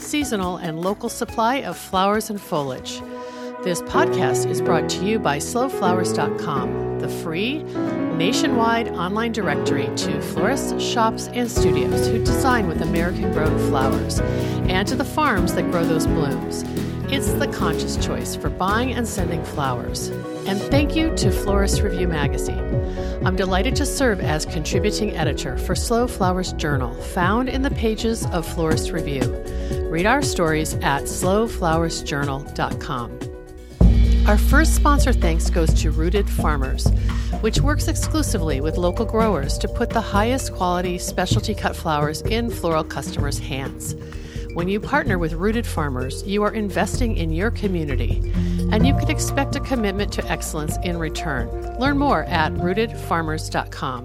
[0.00, 3.00] seasonal, and local supply of flowers and foliage.
[3.62, 7.62] This podcast is brought to you by slowflowers.com, the free
[8.16, 14.20] nationwide online directory to florists, shops, and studios who design with American grown flowers,
[14.68, 16.64] and to the farms that grow those blooms.
[17.08, 20.08] It's the conscious choice for buying and sending flowers.
[20.48, 22.58] And thank you to Florist Review Magazine.
[23.24, 28.26] I'm delighted to serve as contributing editor for Slow Flowers Journal, found in the pages
[28.26, 29.22] of Florist Review.
[29.88, 33.20] Read our stories at slowflowersjournal.com.
[34.26, 36.88] Our first sponsor thanks goes to Rooted Farmers,
[37.40, 42.50] which works exclusively with local growers to put the highest quality specialty cut flowers in
[42.50, 43.94] floral customers' hands.
[44.56, 48.22] When you partner with Rooted Farmers, you are investing in your community,
[48.72, 51.78] and you can expect a commitment to excellence in return.
[51.78, 54.04] Learn more at rootedfarmers.com.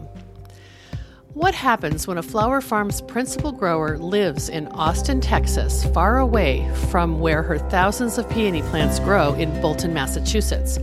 [1.36, 7.22] What happens when a flower farm's principal grower lives in Austin, Texas, far away from
[7.22, 10.80] where her thousands of peony plants grow in Bolton, Massachusetts?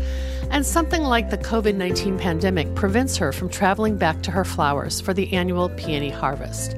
[0.50, 4.98] And something like the COVID 19 pandemic prevents her from traveling back to her flowers
[4.98, 6.74] for the annual peony harvest.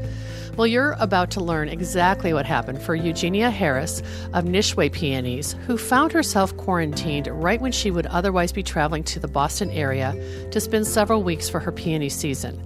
[0.61, 4.03] Well, you're about to learn exactly what happened for Eugenia Harris
[4.35, 9.19] of Nicewicz Peonies, who found herself quarantined right when she would otherwise be traveling to
[9.19, 10.15] the Boston area
[10.51, 12.63] to spend several weeks for her peony season.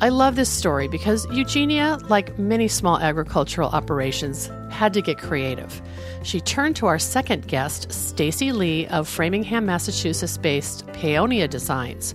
[0.00, 5.82] I love this story because Eugenia, like many small agricultural operations, had to get creative.
[6.22, 12.14] She turned to our second guest, Stacy Lee of Framingham, Massachusetts based Paeonia Designs.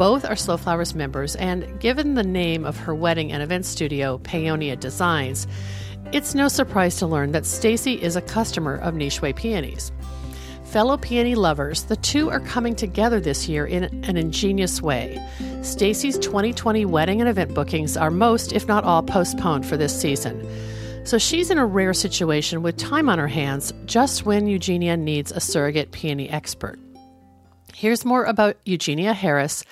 [0.00, 4.16] Both are Slow Flowers members, and given the name of her wedding and event studio,
[4.16, 5.46] Paeonia Designs,
[6.10, 9.92] it's no surprise to learn that Stacy is a customer of Nicewicz Peonies.
[10.64, 15.22] Fellow peony lovers, the two are coming together this year in an ingenious way.
[15.60, 20.48] Stacy's 2020 wedding and event bookings are most, if not all, postponed for this season.
[21.04, 25.30] So she's in a rare situation with time on her hands just when Eugenia needs
[25.30, 26.78] a surrogate peony expert.
[27.80, 29.64] Here's more about Eugenia Harris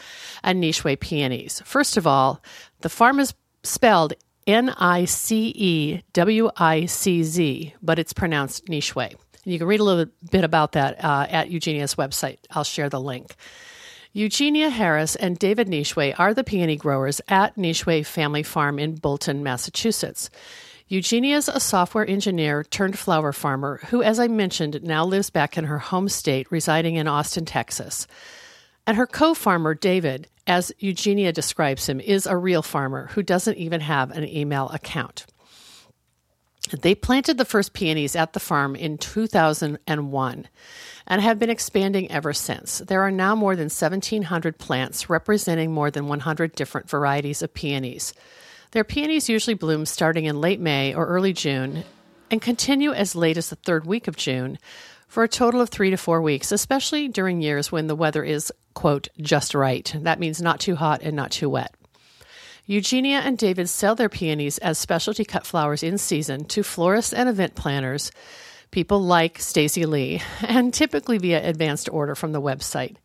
[0.42, 1.60] and Nicewicz Peonies.
[1.66, 2.42] First of all,
[2.80, 4.14] the farm is spelled
[4.46, 9.10] N I C E W I C Z, but it's pronounced Nishwe.
[9.10, 12.38] And you can read a little bit about that uh, at Eugenia's website.
[12.50, 13.34] I'll share the link.
[14.14, 19.42] Eugenia Harris and David Nicewicz are the peony growers at Nicewicz Family Farm in Bolton,
[19.42, 20.30] Massachusetts.
[20.90, 25.58] Eugenia is a software engineer turned flower farmer who, as I mentioned, now lives back
[25.58, 28.06] in her home state, residing in Austin, Texas.
[28.86, 33.58] And her co farmer, David, as Eugenia describes him, is a real farmer who doesn't
[33.58, 35.26] even have an email account.
[36.70, 40.48] They planted the first peonies at the farm in 2001
[41.06, 42.78] and have been expanding ever since.
[42.78, 48.14] There are now more than 1,700 plants representing more than 100 different varieties of peonies.
[48.72, 51.84] Their peonies usually bloom starting in late May or early June
[52.30, 54.58] and continue as late as the third week of June
[55.06, 58.52] for a total of three to four weeks, especially during years when the weather is,
[58.74, 59.94] quote, just right.
[60.00, 61.74] That means not too hot and not too wet.
[62.66, 67.26] Eugenia and David sell their peonies as specialty cut flowers in season to florists and
[67.26, 68.12] event planners,
[68.70, 72.96] people like Stacy Lee, and typically via advanced order from the website.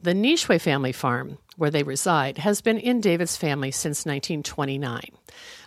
[0.00, 5.08] The Nicewicz family farm, where they reside, has been in David's family since 1929,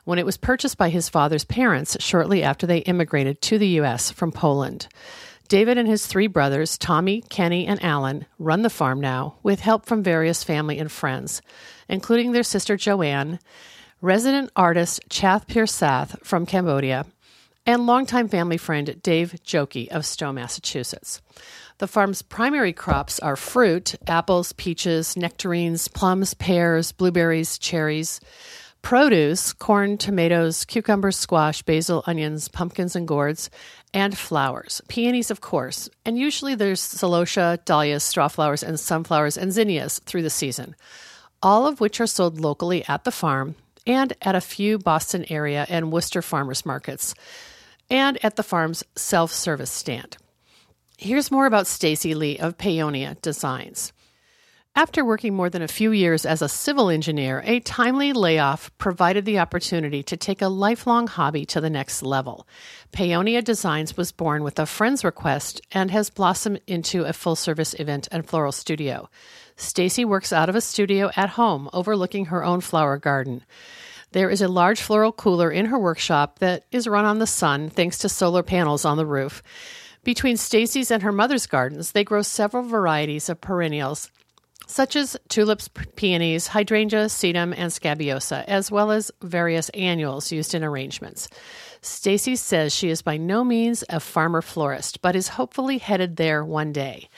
[0.04, 4.12] when it was purchased by his father's parents shortly after they immigrated to the U.S.
[4.12, 4.88] from Poland.
[5.48, 9.86] David and his three brothers, Tommy, Kenny, and Alan, run the farm now with help
[9.86, 11.42] from various family and friends
[11.90, 13.40] including their sister Joanne,
[14.02, 17.06] resident artist Chath Piersath from Cambodia,
[17.66, 21.22] and longtime family friend Dave Joki of Stow, Massachusetts.
[21.80, 28.20] The farm's primary crops are fruit, apples, peaches, nectarines, plums, pears, blueberries, cherries.
[28.82, 33.50] Produce, corn, tomatoes, cucumbers, squash, basil, onions, pumpkins, and gourds,
[33.94, 34.82] and flowers.
[34.88, 40.30] Peonies, of course, and usually there's celosia, dahlias, strawflowers, and sunflowers and zinnias through the
[40.30, 40.76] season
[41.42, 45.66] all of which are sold locally at the farm and at a few Boston area
[45.70, 47.14] and Worcester farmers markets,
[47.90, 50.18] and at the farm's self service stand.
[51.00, 53.94] Here's more about Stacy Lee of Paeonia Designs.
[54.76, 59.24] After working more than a few years as a civil engineer, a timely layoff provided
[59.24, 62.48] the opportunity to take a lifelong hobby to the next level.
[62.92, 67.76] Paeonia Designs was born with a friend's request and has blossomed into a full service
[67.76, 69.08] event and floral studio.
[69.56, 73.44] Stacy works out of a studio at home overlooking her own flower garden.
[74.14, 77.70] There is a large floral cooler in her workshop that is run on the sun
[77.70, 79.44] thanks to solar panels on the roof.
[80.08, 84.10] Between Stacy's and her mother's gardens, they grow several varieties of perennials
[84.66, 90.64] such as tulips, peonies, hydrangea, sedum, and scabiosa, as well as various annuals used in
[90.64, 91.28] arrangements.
[91.82, 96.44] Stacy says she is by no means a farmer florist, but is hopefully headed there
[96.44, 97.10] one day.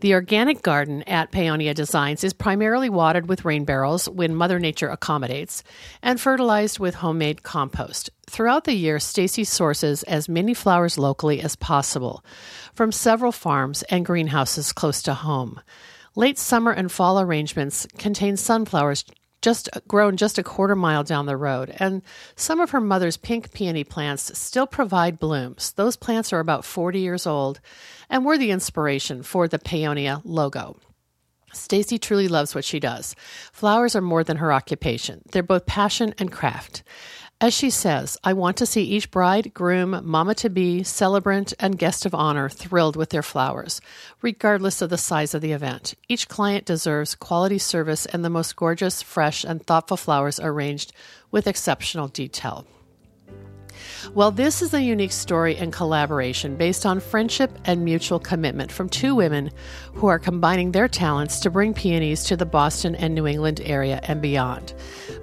[0.00, 4.88] The organic garden at Paeonia Designs is primarily watered with rain barrels when Mother Nature
[4.88, 5.62] accommodates
[6.02, 8.10] and fertilized with homemade compost.
[8.28, 12.24] Throughout the year, Stacy sources as many flowers locally as possible
[12.74, 15.60] from several farms and greenhouses close to home.
[16.16, 19.04] Late summer and fall arrangements contain sunflowers
[19.44, 22.00] just grown just a quarter mile down the road, and
[22.34, 25.72] some of her mother's pink peony plants still provide blooms.
[25.72, 27.60] Those plants are about 40 years old
[28.08, 30.78] and were the inspiration for the Paeonia logo.
[31.52, 33.14] Stacy truly loves what she does.
[33.52, 35.20] Flowers are more than her occupation.
[35.30, 36.82] They're both passion and craft.
[37.40, 41.78] As she says, I want to see each bride, groom, mama to be, celebrant, and
[41.78, 43.80] guest of honor thrilled with their flowers,
[44.22, 45.94] regardless of the size of the event.
[46.08, 50.92] Each client deserves quality service and the most gorgeous, fresh, and thoughtful flowers arranged
[51.30, 52.66] with exceptional detail.
[54.12, 58.88] Well, this is a unique story and collaboration based on friendship and mutual commitment from
[58.88, 59.50] two women
[59.94, 64.00] who are combining their talents to bring peonies to the Boston and New England area
[64.04, 64.74] and beyond.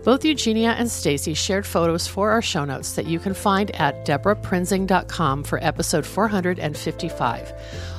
[0.03, 4.05] Both Eugenia and Stacy shared photos for our show notes that you can find at
[4.05, 7.53] debraprinzing.com for episode 455.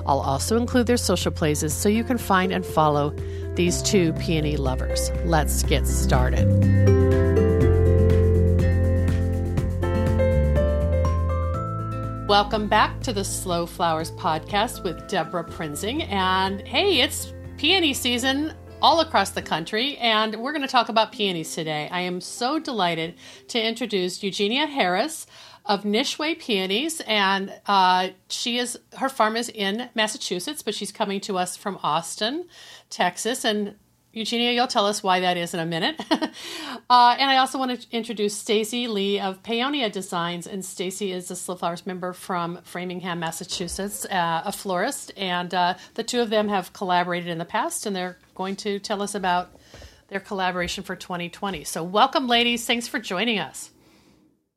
[0.06, 3.14] I'll also include their social places so you can find and follow
[3.54, 5.10] these two peony lovers.
[5.24, 7.31] Let's get started.
[12.28, 16.04] Welcome back to the Slow Flowers podcast with Debra Prinzing.
[16.04, 21.10] And hey, it's peony season all across the country, and we're going to talk about
[21.10, 21.88] peonies today.
[21.90, 23.16] I am so delighted
[23.48, 25.26] to introduce Eugenia Harris
[25.66, 31.20] of Nicewicz Peonies, and uh, she is her farm is in Massachusetts, but she's coming
[31.22, 32.46] to us from Austin,
[32.88, 33.74] Texas, and
[34.12, 35.98] Eugenia, you'll tell us why that is in a minute.
[36.10, 41.30] uh, and I also want to introduce Stacy Lee of Paeonia Designs, and Stacy is
[41.30, 46.28] a Slow Flowers member from Framingham, Massachusetts, uh, a florist, and uh, the two of
[46.28, 49.50] them have collaborated in the past, and they're going to tell us about
[50.08, 51.64] their collaboration for 2020.
[51.64, 52.66] So, welcome, ladies.
[52.66, 53.70] Thanks for joining us.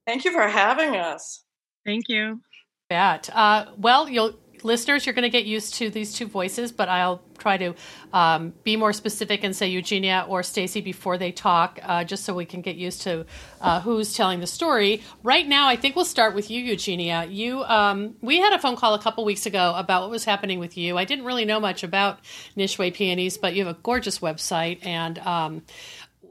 [0.06, 1.46] Thank you for having us.
[1.86, 2.42] Thank you.
[2.90, 3.30] Bet.
[3.34, 7.22] Uh, well, you'll listeners, you're going to get used to these two voices, but I'll
[7.38, 7.74] try to
[8.14, 12.34] um, be more specific and say Eugenia or Stacy before they talk, uh, just so
[12.34, 13.26] we can get used to
[13.62, 15.02] uh, who's telling the story.
[15.24, 17.26] Right now, I think we'll start with you, Eugenia.
[17.26, 20.60] You, um, we had a phone call a couple weeks ago about what was happening
[20.60, 20.98] with you.
[20.98, 22.20] I didn't really know much about
[22.58, 25.20] Nicewicz Peonies, but you have a gorgeous website and.
[25.20, 25.62] Um,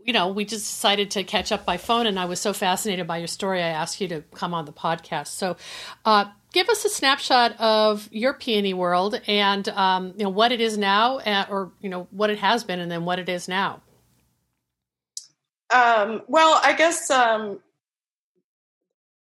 [0.04, 3.06] you know, we just decided to catch up by phone, and I was so fascinated
[3.06, 5.28] by your story, I asked you to come on the podcast.
[5.28, 5.56] So,
[6.04, 10.60] uh, give us a snapshot of your peony world and um, you know what it
[10.60, 13.48] is now, uh, or you know what it has been, and then what it is
[13.48, 13.82] now.
[15.74, 17.58] Um, well, I guess um,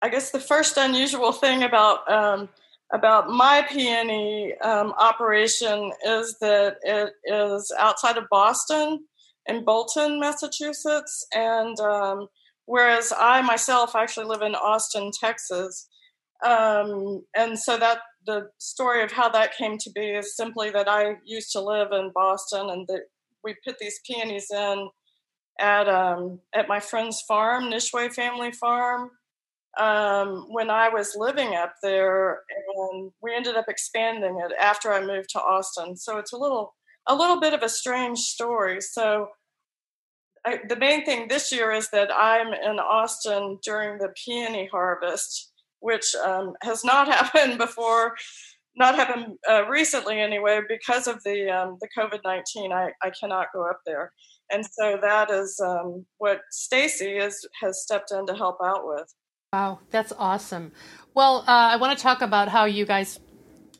[0.00, 2.48] I guess the first unusual thing about um,
[2.94, 9.04] about my peony um, operation is that it is outside of Boston
[9.46, 12.28] in Bolton, Massachusetts, and um,
[12.66, 15.88] whereas I myself actually live in Austin, Texas.
[16.44, 20.88] Um, and so that the story of how that came to be is simply that
[20.88, 23.02] I used to live in Boston, and that
[23.42, 24.88] we put these peonies in
[25.58, 29.10] at um, at my friend's farm, Nicewicz Family Farm,
[29.78, 32.40] um, when I was living up there,
[32.76, 35.96] and we ended up expanding it after I moved to Austin.
[35.96, 36.74] So it's a little
[37.06, 38.80] a little bit of a strange story.
[38.80, 39.28] So
[40.44, 45.52] I, the main thing this year is that I'm in Austin during the peony harvest
[45.84, 48.16] which um, has not happened before,
[48.74, 52.72] not happened uh, recently anyway, because of the um, the COVID nineteen.
[52.72, 54.12] I, I cannot go up there,
[54.50, 59.14] and so that is um, what Stacy is has stepped in to help out with.
[59.52, 60.72] Wow, that's awesome.
[61.14, 63.20] Well, uh, I want to talk about how you guys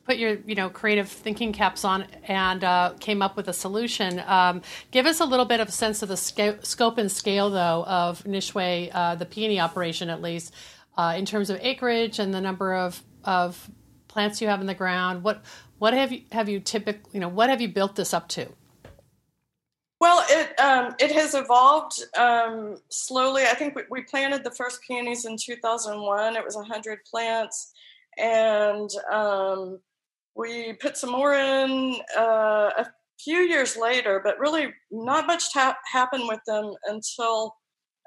[0.05, 4.21] put your you know creative thinking caps on and uh, came up with a solution.
[4.27, 7.49] Um, give us a little bit of a sense of the sc- scope and scale,
[7.49, 10.53] though, of Nicewicz, uh, the peony operation, at least
[10.97, 13.69] uh, in terms of acreage and the number of, of
[14.07, 15.23] plants you have in the ground?
[15.23, 15.43] What
[15.77, 18.47] what have you have you typically you know what have you built this up to?
[19.99, 23.43] Well, it um, it has evolved um, slowly.
[23.43, 26.35] I think we, we, planted the first peonies in 2001.
[26.35, 27.73] It was 100 plants,
[28.17, 29.79] and um,
[30.35, 32.87] we put some more in uh, a
[33.19, 34.21] few years later.
[34.23, 37.55] But really, not much happened with them until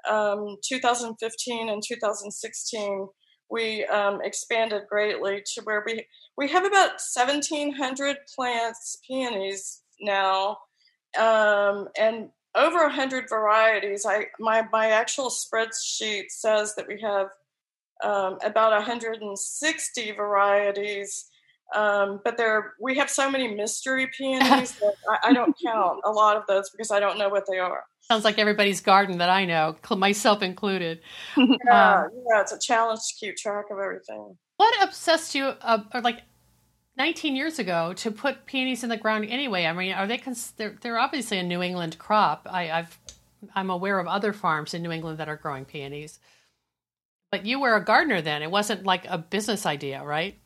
[0.07, 3.07] um, 2015 and 2016.
[3.51, 6.05] We um, expanded greatly to where we
[6.37, 10.57] we have about 1,700 plants, peonies now
[11.17, 14.05] um, and over a hundred varieties.
[14.05, 17.27] I my my actual spreadsheet says that we have
[18.03, 21.25] um, about 160 varieties.
[21.75, 26.09] Um, but there, we have so many mystery peonies that I, I, don't count a
[26.09, 27.83] lot of those because I don't know what they are.
[28.01, 31.01] Sounds like everybody's garden that I know, myself included.
[31.37, 34.35] Yeah, um, yeah, it's a challenge to keep track of everything.
[34.57, 36.23] What obsessed you, uh, or like
[36.97, 39.65] 19 years ago to put peonies in the ground anyway.
[39.65, 40.17] I mean, are they?
[40.17, 42.47] Cons- they're, they're obviously a New England crop.
[42.49, 42.97] I, I've
[43.55, 46.19] I'm aware of other farms in New England that are growing peonies.
[47.31, 48.41] But you were a gardener then.
[48.41, 50.37] It wasn't like a business idea, right?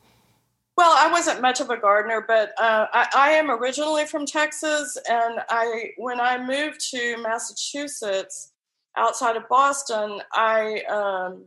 [0.76, 4.98] Well, I wasn't much of a gardener, but uh, I, I, am originally from Texas,
[5.08, 8.52] and I when I moved to Massachusetts,
[8.96, 11.46] outside of Boston, I um,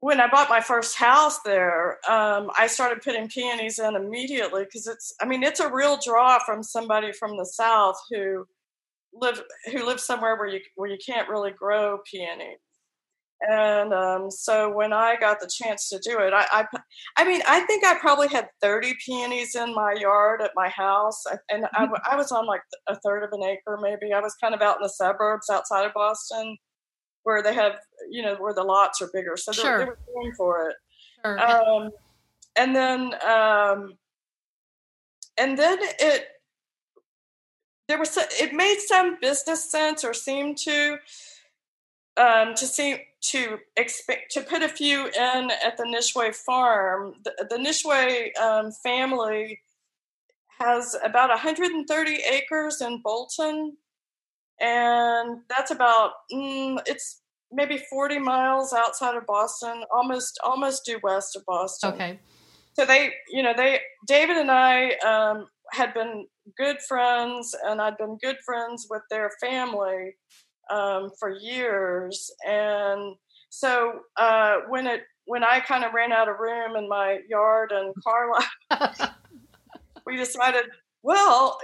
[0.00, 4.86] when I bought my first house there, um, I started putting peonies in immediately because
[4.86, 8.46] it's, I mean, it's a real draw from somebody from the South who
[9.14, 9.40] live
[9.72, 12.58] who lives somewhere where you where you can't really grow peonies.
[13.42, 16.64] And um, so when I got the chance to do it, I, I,
[17.18, 21.22] I, mean, I think I probably had 30 peonies in my yard at my house.
[21.50, 24.12] And I, I was on like a third of an acre, maybe.
[24.14, 26.56] I was kind of out in the suburbs outside of Boston
[27.26, 27.72] where they have
[28.08, 29.78] you know where the lots are bigger, so sure.
[29.78, 30.76] they were going for it.
[31.24, 31.40] Sure.
[31.40, 31.90] Um,
[32.54, 33.94] and then um,
[35.36, 36.28] and then it
[37.88, 40.98] there was it made some business sense or seemed to
[42.16, 42.96] um, to see
[43.30, 47.14] to expect to put a few in at the Nicewicz farm.
[47.24, 49.60] The, the Nicewicz um, family
[50.58, 53.76] has about 130 acres in Bolton,
[54.60, 61.36] and that's about mm, it's maybe 40 miles outside of Boston, almost almost due west
[61.36, 61.94] of Boston.
[61.94, 62.18] Okay.
[62.74, 67.98] So they, you know, they David and I um, had been good friends, and I'd
[67.98, 70.14] been good friends with their family
[70.70, 73.16] um, for years, and
[73.50, 77.72] so uh, when it when I kind of ran out of room in my yard
[77.72, 79.14] and car lot,
[80.06, 80.64] we decided,
[81.02, 81.58] well,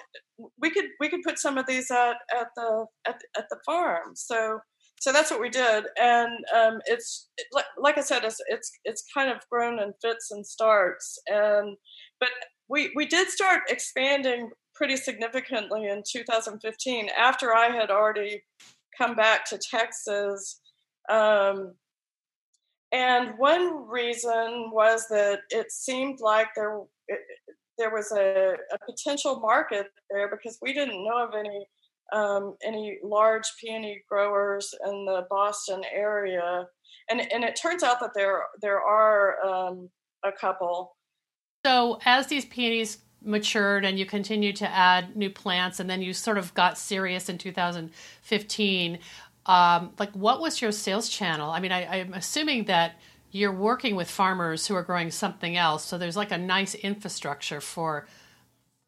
[0.61, 4.15] we could we could put some of these at at the at, at the farm.
[4.15, 4.61] So
[5.01, 9.05] so that's what we did, and um, it's like, like I said, it's it's it's
[9.13, 11.77] kind of grown in fits and starts, and
[12.21, 12.29] but
[12.69, 18.43] we we did start expanding pretty significantly in 2015 after I had already
[19.03, 20.61] come back to Texas.
[21.11, 21.75] Um,
[22.93, 26.79] and one reason was that it seemed like there
[27.09, 27.21] it,
[27.79, 31.67] there was a, a, potential market there because we didn't know of any
[32.13, 36.67] um, any large peony growers in the Boston area,
[37.11, 39.89] and and it turns out that there there are um,
[40.23, 40.95] a couple.
[41.65, 46.13] So as these peonies matured and you continued to add new plants, and then you
[46.13, 48.99] sort of got serious in 2015.
[49.47, 51.51] Um, like, what was your sales channel?
[51.51, 53.01] I mean, I, I'm assuming that
[53.31, 57.61] you're working with farmers who are growing something else, so there's like a nice infrastructure
[57.61, 58.07] for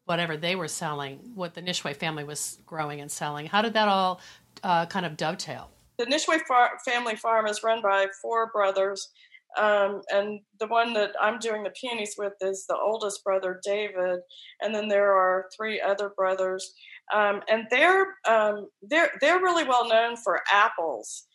[0.05, 3.47] whatever they were selling, what the Nicewicz family was growing and selling.
[3.47, 4.21] How did that all
[4.63, 5.69] uh, kind of dovetail?
[5.97, 9.09] The Nicewicz far- family farm is run by four brothers,
[9.57, 14.19] um, and the one that I'm doing the peonies with is the oldest brother, David,
[14.61, 16.73] and then there are three other brothers,
[17.13, 21.27] um, and they're um, they're they're really well known for apples,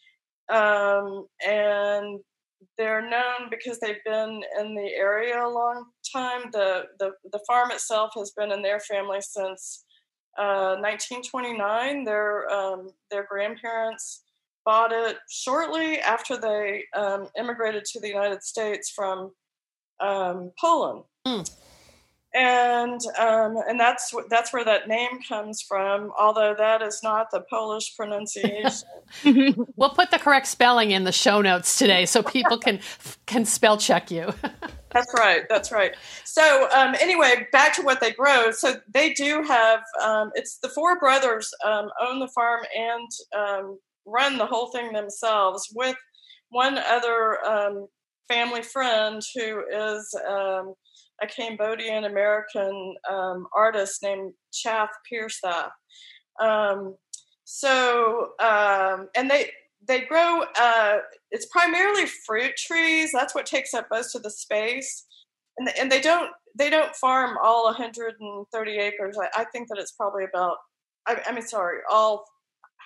[0.52, 2.20] um, and
[2.76, 6.50] they're known because they've been in the area a long time.
[6.52, 9.84] The the, the farm itself has been in their family since
[10.38, 12.04] uh, 1929.
[12.04, 14.24] Their um, their grandparents
[14.70, 19.32] bought it shortly after they um, immigrated to the United States from
[19.98, 21.02] um, Poland.
[21.26, 21.50] Mm
[22.32, 26.12] and um, and that's that's where that name comes from.
[26.18, 28.88] Although that is not the Polish pronunciation.
[29.76, 32.78] we'll put the correct spelling in the show notes today, so people can
[33.26, 34.32] can spell check you.
[34.90, 35.42] that's right.
[35.48, 35.96] That's right.
[36.24, 38.52] So um, anyway, back to what they grow.
[38.52, 39.80] So they do have.
[40.00, 44.92] Um, it's the four brothers um, own the farm and um, run the whole thing
[44.92, 45.96] themselves with
[46.50, 47.86] one other um,
[48.28, 50.14] family friend who is
[51.22, 55.70] a Cambodian American um, artist named Chath Piersath.
[56.40, 56.96] um,
[57.44, 59.50] so um, and they
[59.86, 60.44] they grow.
[60.58, 60.98] Uh,
[61.30, 63.10] it's primarily fruit trees.
[63.12, 65.06] That's what takes up most of the space,
[65.58, 69.18] and and they don't they don't farm all 130 acres.
[69.20, 70.56] I, I think that it's probably about.
[71.06, 72.24] I, I mean, sorry, all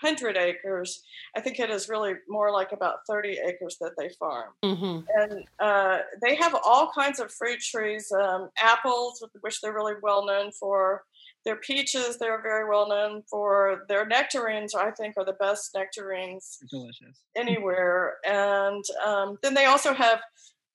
[0.04, 1.02] 100 acres.
[1.36, 4.50] I think it is really more like about 30 acres that they farm.
[4.62, 5.00] Mm-hmm.
[5.16, 10.26] And uh, they have all kinds of fruit trees, um, apples, which they're really well
[10.26, 11.02] known for.
[11.44, 13.84] Their peaches, they're very well known for.
[13.88, 17.20] Their nectarines, I think, are the best nectarines Delicious.
[17.36, 18.14] anywhere.
[18.26, 20.20] And um, then they also have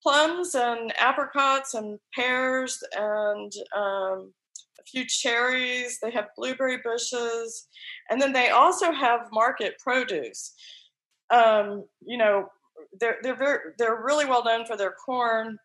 [0.03, 4.38] plums and apricots and pears and um, a
[4.91, 5.99] few cherries.
[6.01, 7.67] They have blueberry bushes,
[8.09, 10.53] and then they also have market produce.
[11.29, 12.47] Um, you know,
[12.99, 15.57] they're they're very, they're really well known for their corn,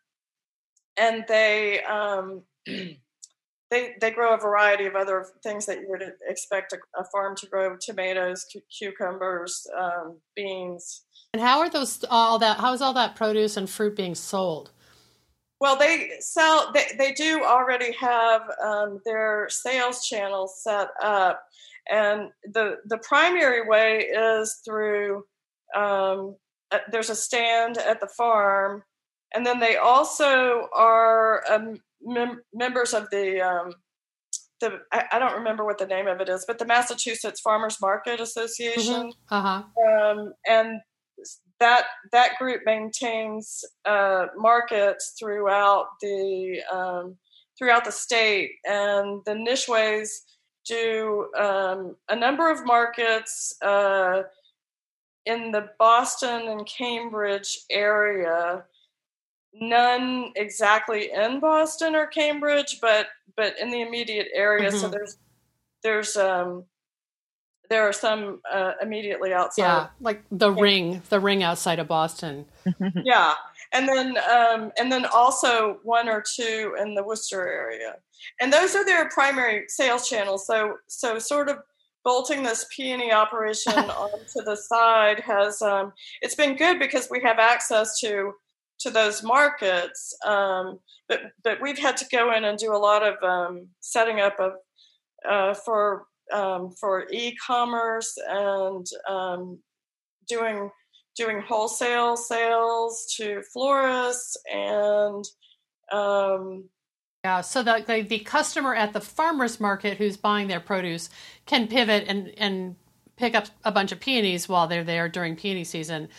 [0.97, 6.73] and they um, they they grow a variety of other things that you would expect
[6.73, 11.03] a, a farm to grow: tomatoes, cu- cucumbers, um, beans.
[11.33, 12.57] And how are those all that?
[12.57, 14.71] How is all that produce and fruit being sold?
[15.59, 16.71] Well, they sell.
[16.73, 21.41] They they do already have um, their sales channels set up,
[21.89, 25.23] and the the primary way is through.
[25.75, 26.35] Um,
[26.71, 28.83] uh, there's a stand at the farm,
[29.33, 33.73] and then they also are um, mem- members of the um,
[34.59, 37.77] the I, I, don't remember what the name of it is, but the Massachusetts Farmers
[37.81, 39.11] Market Association.
[39.11, 39.35] Mm-hmm.
[39.35, 40.11] Uh-huh.
[40.11, 40.81] Um, and
[41.65, 47.17] that that group maintains uh, markets throughout the um,
[47.57, 50.09] throughout the state, and the Nishways
[50.67, 54.23] do um, a number of markets uh,
[55.25, 58.63] in the Boston and Cambridge area.
[59.53, 64.69] None exactly in Boston or Cambridge, but but in the immediate area.
[64.69, 64.79] Mm-hmm.
[64.79, 65.17] So there's
[65.81, 66.65] there's um,
[67.69, 69.63] there are some uh, immediately outside.
[69.63, 72.45] Yeah, like the ring, the ring outside of Boston.
[73.03, 73.33] yeah,
[73.73, 77.95] and then um, and then also one or two in the Worcester area,
[78.39, 80.45] and those are their primary sales channels.
[80.47, 81.57] So so sort of
[82.03, 87.39] bolting this peony operation onto the side has um, it's been good because we have
[87.39, 88.33] access to
[88.77, 93.03] to those markets, um, but but we've had to go in and do a lot
[93.03, 94.53] of um, setting up of
[95.29, 99.59] uh, for um, for e-commerce and um,
[100.27, 100.69] doing
[101.17, 105.23] doing wholesale sales to florists and
[105.91, 106.67] um,
[107.23, 111.09] yeah so the, the, the customer at the farmers market who's buying their produce
[111.45, 112.75] can pivot and and
[113.15, 116.09] pick up a bunch of peonies while they're there during peony season.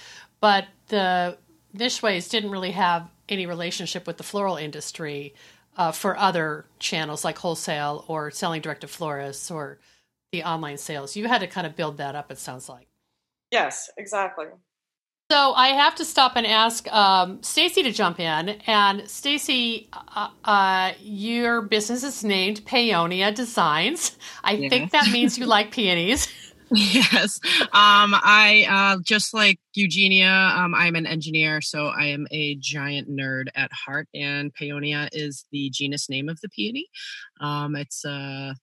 [0.41, 1.39] But the
[1.77, 5.35] Nishways didn't really have any relationship with the floral industry
[5.77, 9.79] uh, for other channels like wholesale or selling direct to florists or
[10.33, 11.17] the online sales.
[11.17, 12.89] You had to kind of build that up, it sounds like.
[13.51, 14.47] Yes, exactly.
[15.31, 18.51] So I have to stop and ask um, Stacy to jump in.
[18.67, 24.17] And Stacy, uh, uh, your business is named Paeonia Designs.
[24.45, 24.69] I yeah.
[24.69, 26.29] think that means you like peonies.
[26.69, 27.39] Yes.
[27.61, 33.09] Um, I, uh, just like Eugenia, um, I'm an engineer, so I am a giant
[33.09, 36.89] nerd at heart, and Paeonia is the genus name of the peony.
[37.41, 38.55] Um, it's uh,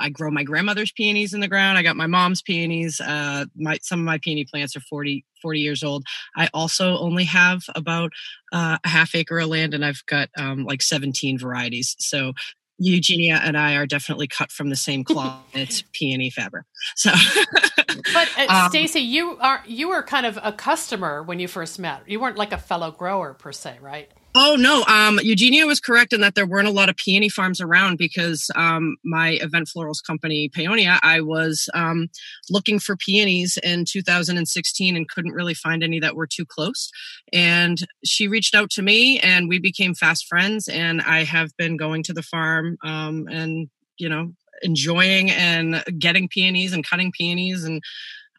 [0.00, 1.78] I grow my grandmother's peonies in the ground.
[1.78, 3.00] I got my mom's peonies.
[3.00, 6.04] Uh, my some of my peony plants are 40, 40 years old.
[6.36, 8.12] I also only have about
[8.52, 11.96] uh, a half acre of land, and I've got um, like seventeen varieties.
[11.98, 12.32] So
[12.80, 15.44] Eugenia and I are definitely cut from the same cloth.
[15.52, 16.64] it's peony fabric.
[16.96, 17.10] So,
[18.12, 21.78] but uh, um, Stacy, you are you were kind of a customer when you first
[21.78, 22.02] met.
[22.06, 24.10] You weren't like a fellow grower per se, right?
[24.32, 27.60] Oh no, um, Eugenia was correct in that there weren't a lot of peony farms
[27.60, 32.08] around because um, my event florals company Paeonia, I was um,
[32.48, 36.92] looking for peonies in 2016 and couldn't really find any that were too close.
[37.32, 40.68] And she reached out to me, and we became fast friends.
[40.68, 46.28] And I have been going to the farm um, and you know enjoying and getting
[46.28, 47.82] peonies and cutting peonies and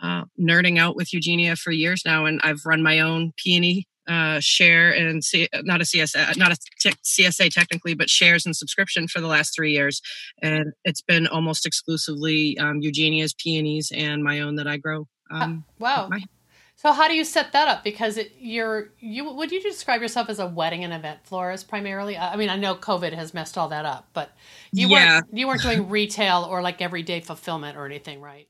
[0.02, 2.26] uh, nerding out with Eugenia for years now.
[2.26, 6.58] And I've run my own peony uh, share and C- not a CSA, not a
[6.82, 10.02] t- CSA technically, but shares and subscription for the last three years,
[10.42, 15.08] and it's been almost exclusively um, Eugenia's peonies and my own that I grow.
[15.30, 16.10] Um, wow.
[16.10, 16.24] My-
[16.76, 17.84] so how do you set that up?
[17.84, 22.18] Because it, you're you would you describe yourself as a wedding and event florist primarily?
[22.18, 24.32] I mean, I know COVID has messed all that up, but
[24.72, 25.18] you yeah.
[25.18, 28.48] weren't you weren't doing retail or like everyday fulfillment or anything, right?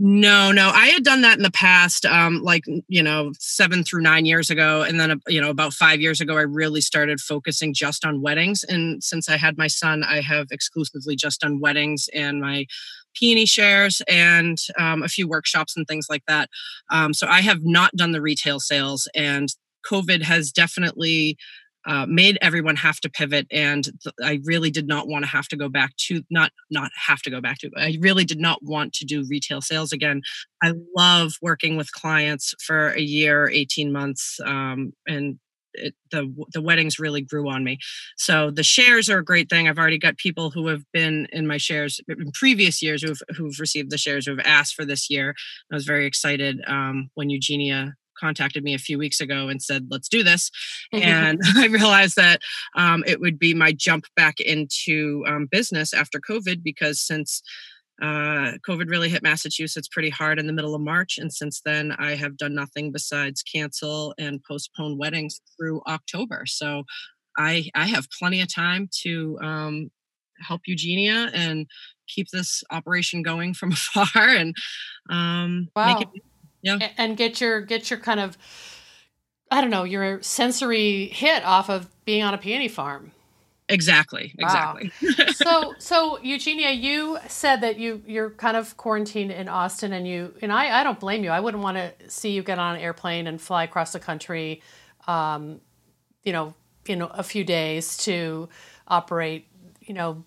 [0.00, 0.70] No, no.
[0.72, 4.48] I had done that in the past, um, like, you know, seven through nine years
[4.48, 4.82] ago.
[4.82, 8.22] And then, uh, you know, about five years ago, I really started focusing just on
[8.22, 8.62] weddings.
[8.62, 12.66] And since I had my son, I have exclusively just done weddings and my
[13.14, 16.48] peony shares and um, a few workshops and things like that.
[16.90, 19.08] Um, so I have not done the retail sales.
[19.16, 19.48] And
[19.84, 21.36] COVID has definitely
[21.86, 25.48] uh, made everyone have to pivot and th- i really did not want to have
[25.48, 28.58] to go back to not not have to go back to i really did not
[28.62, 30.20] want to do retail sales again
[30.62, 35.38] i love working with clients for a year 18 months um, and
[35.74, 37.78] it, the the weddings really grew on me.
[38.16, 39.68] So the shares are a great thing.
[39.68, 43.58] I've already got people who have been in my shares in previous years who've who've
[43.58, 45.34] received the shares who have asked for this year.
[45.70, 49.86] I was very excited um, when Eugenia contacted me a few weeks ago and said,
[49.90, 50.50] let's do this.
[50.92, 52.40] and I realized that
[52.74, 57.42] um, it would be my jump back into um, business after COVID because since
[58.00, 61.18] uh, COVID really hit Massachusetts pretty hard in the middle of March.
[61.18, 66.44] And since then, I have done nothing besides cancel and postpone weddings through October.
[66.46, 66.84] So
[67.36, 69.90] I, I have plenty of time to um,
[70.40, 71.66] help Eugenia and
[72.08, 74.54] keep this operation going from afar and
[75.10, 75.94] um, wow.
[75.94, 76.22] make it
[76.62, 76.90] yeah.
[76.96, 78.36] And get your get your kind of
[79.50, 83.12] i don't know your sensory hit off of being on a peony farm.
[83.70, 84.34] Exactly.
[84.38, 84.90] Exactly.
[85.02, 85.26] Wow.
[85.34, 90.34] so so eugenia you said that you you're kind of quarantined in austin and you
[90.40, 91.30] and i i don't blame you.
[91.30, 94.62] I wouldn't want to see you get on an airplane and fly across the country
[95.06, 95.60] um
[96.24, 96.54] you know
[96.86, 98.48] in a few days to
[98.86, 99.46] operate
[99.82, 100.24] you know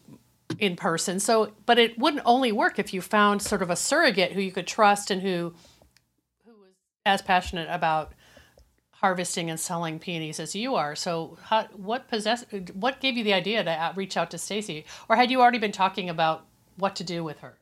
[0.60, 1.20] in person.
[1.20, 4.52] So but it wouldn't only work if you found sort of a surrogate who you
[4.52, 5.54] could trust and who
[7.06, 8.14] as passionate about
[9.02, 10.96] harvesting and selling peonies as you are.
[10.96, 15.16] So, how, what possess what gave you the idea to reach out to Stacy, or
[15.16, 16.46] had you already been talking about
[16.78, 17.58] what to do with her?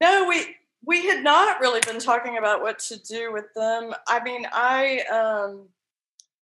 [0.00, 3.92] No, we we had not really been talking about what to do with them.
[4.06, 5.68] I mean, I um,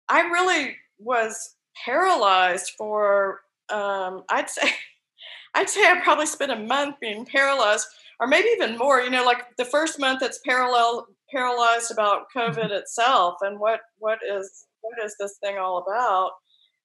[0.09, 4.71] I really was paralyzed for um, I'd say
[5.55, 7.87] I'd say I probably spent a month being paralyzed,
[8.21, 9.01] or maybe even more.
[9.01, 12.73] You know, like the first month it's parallel paralyzed about COVID mm-hmm.
[12.73, 16.31] itself and what what is what is this thing all about,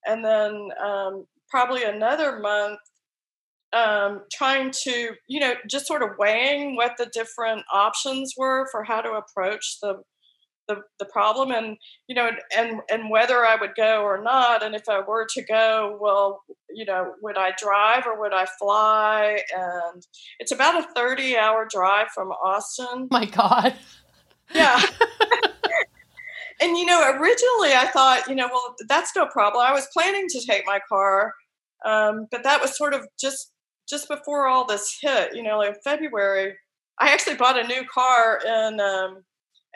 [0.06, 2.80] and then um, probably another month
[3.74, 8.84] um, trying to you know just sort of weighing what the different options were for
[8.84, 9.96] how to approach the
[10.68, 11.76] the, the problem and
[12.08, 14.64] you know and and whether I would go or not.
[14.64, 18.46] And if I were to go well you know would I drive or would I
[18.60, 19.42] fly?
[19.54, 20.06] And
[20.40, 23.08] it's about a 30 hour drive from Austin.
[23.12, 23.76] My god
[24.54, 24.82] yeah.
[26.62, 29.66] and you know, originally I thought, you know, well, that's no problem.
[29.66, 31.34] I was planning to take my car,
[31.86, 33.52] um, but that was sort of just
[33.90, 35.36] just before all this hit.
[35.36, 36.56] You know, like February.
[37.00, 39.24] I actually bought a new car in um,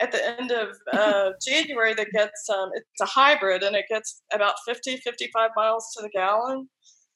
[0.00, 4.22] at the end of uh, January that gets um, it's a hybrid and it gets
[4.32, 6.68] about 50, 55 miles to the gallon.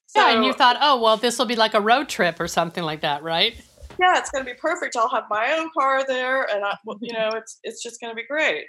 [0.07, 2.49] So, yeah, and you thought, oh well, this will be like a road trip or
[2.49, 3.55] something like that, right?
[4.01, 4.97] Yeah, it's going to be perfect.
[4.97, 8.17] I'll have my own car there, and I, you know, it's it's just going to
[8.17, 8.65] be great.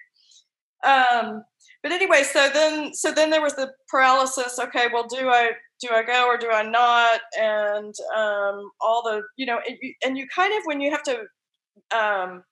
[0.84, 1.44] Um,
[1.84, 4.60] but anyway, so then so then there was the paralysis.
[4.60, 7.22] Okay, well, do I do I go or do I not?
[7.39, 11.04] And um, all the you know, and you, and you kind of when you have
[11.04, 11.24] to
[11.98, 12.44] um,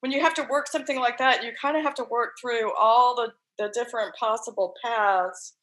[0.00, 2.72] when you have to work something like that, you kind of have to work through
[2.78, 5.54] all the the different possible paths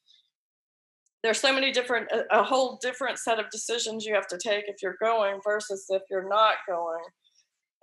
[1.24, 4.66] there's so many different a, a, whole different set of decisions you have to take
[4.68, 7.04] if you're going versus if you're not going.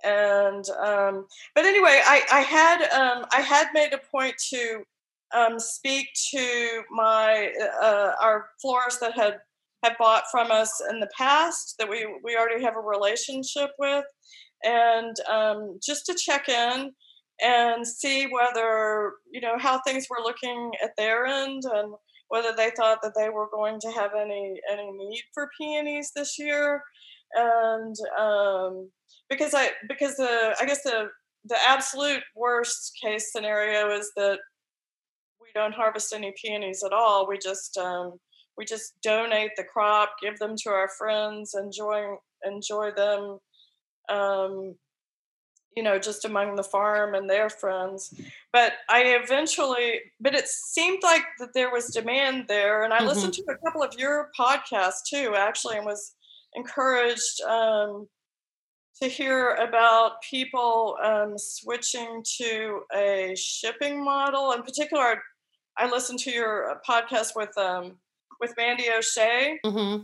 [0.03, 4.83] And um, but anyway i i had um, i had made a point to
[5.35, 7.51] um, speak to my
[7.81, 9.37] uh, our florists that had
[9.83, 14.05] had bought from us in the past that we we already have a relationship with.
[14.63, 16.91] And um, just to check in
[17.41, 21.93] and see whether you know how things were looking at their end and
[22.31, 26.39] whether they thought that they were going to have any any need for peonies this
[26.39, 26.81] year,
[27.33, 28.89] and um,
[29.29, 31.09] because I because the I guess the
[31.43, 34.39] the absolute worst case scenario is that
[35.41, 37.27] we don't harvest any peonies at all.
[37.27, 38.13] We just um,
[38.57, 42.15] we just donate the crop, give them to our friends, enjoy
[42.45, 43.39] enjoy them
[44.07, 44.75] um,
[45.75, 48.13] you know, just among the farm and their friends.
[48.51, 52.83] But I eventually, but it seemed like that there was demand there.
[52.83, 53.07] And I mm-hmm.
[53.07, 56.13] listened to a couple of your podcasts too, actually, and was
[56.55, 58.07] encouraged um,
[59.01, 64.51] to hear about people um, switching to a shipping model.
[64.51, 65.21] In particular,
[65.77, 67.97] I listened to your uh, podcast with um,
[68.41, 70.03] with Mandy O'Shea, mm-hmm.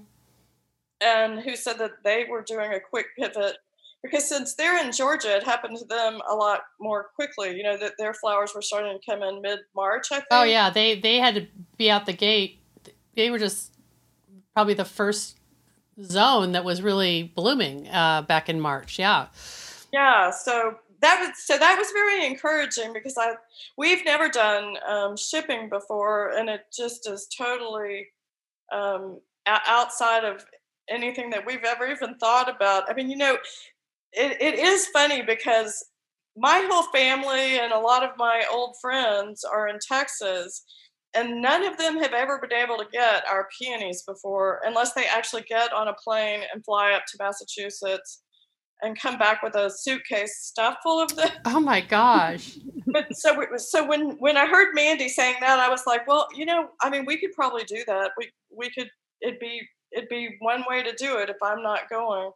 [1.02, 3.58] and who said that they were doing a quick pivot
[4.04, 7.56] because since they're in Georgia, it happened to them a lot more quickly.
[7.56, 10.12] You know that their flowers were starting to come in mid March.
[10.12, 10.28] I think.
[10.32, 12.60] Oh yeah, they they had to be out the gate.
[13.16, 13.74] They were just
[14.54, 15.38] probably the first
[16.02, 19.00] zone that was really blooming uh, back in March.
[19.00, 19.28] Yeah.
[19.92, 20.32] Yeah.
[20.32, 23.34] So that was so that was very encouraging because I
[23.78, 28.08] we've never done um, shipping before, and it just is totally
[28.72, 30.46] um, outside of
[30.90, 32.90] anything that we've ever even thought about.
[32.90, 33.38] I mean, you know,
[34.18, 35.86] it, it is funny because
[36.36, 40.64] my whole family and a lot of my old friends are in Texas,
[41.16, 45.06] and none of them have ever been able to get our peonies before unless they
[45.08, 48.22] actually get on a plane and fly up to Massachusetts
[48.82, 51.30] and come back with a suitcase stuffed full of them.
[51.46, 52.58] Oh my gosh.
[52.86, 56.46] but so so when when I heard Mandy saying that I was like, well, you
[56.46, 58.12] know, I mean, we could probably do that.
[58.18, 58.90] We we could
[59.22, 62.32] it'd be it'd be one way to do it if I'm not going.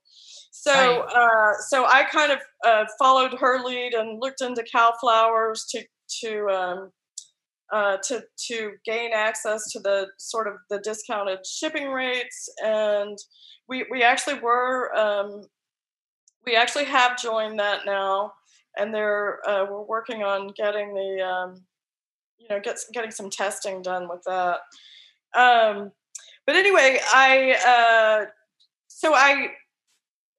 [0.52, 5.84] So uh, so I kind of uh, followed her lead and looked into CalFlowers to
[6.22, 6.92] to um,
[7.72, 13.18] uh, to to gain access to the sort of the discounted shipping rates, and
[13.68, 15.44] we we actually were um,
[16.46, 18.34] we actually have joined that now,
[18.78, 21.64] and they're uh, we're working on getting the um,
[22.38, 24.60] you know get getting some testing done with that.
[26.46, 28.26] But anyway, I uh,
[28.88, 29.52] so I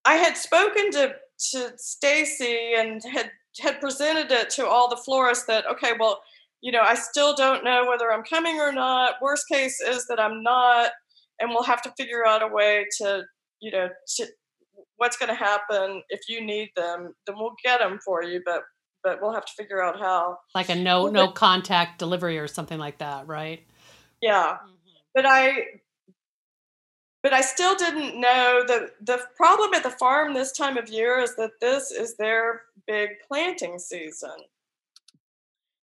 [0.04, 1.14] I had spoken to
[1.52, 6.22] to Stacy and had had presented it to all the florists that okay, well,
[6.60, 9.14] you know, I still don't know whether I'm coming or not.
[9.20, 10.90] Worst case is that I'm not,
[11.40, 13.24] and we'll have to figure out a way to,
[13.60, 14.26] you know, to,
[14.96, 17.12] what's going to happen if you need them.
[17.26, 18.62] Then we'll get them for you, but
[19.02, 20.38] but we'll have to figure out how.
[20.54, 23.66] Like a no no contact delivery or something like that, right?
[24.20, 24.90] Yeah, mm-hmm.
[25.14, 25.66] but I
[27.22, 31.18] but I still didn't know that the problem at the farm this time of year
[31.20, 34.30] is that this is their big planting season.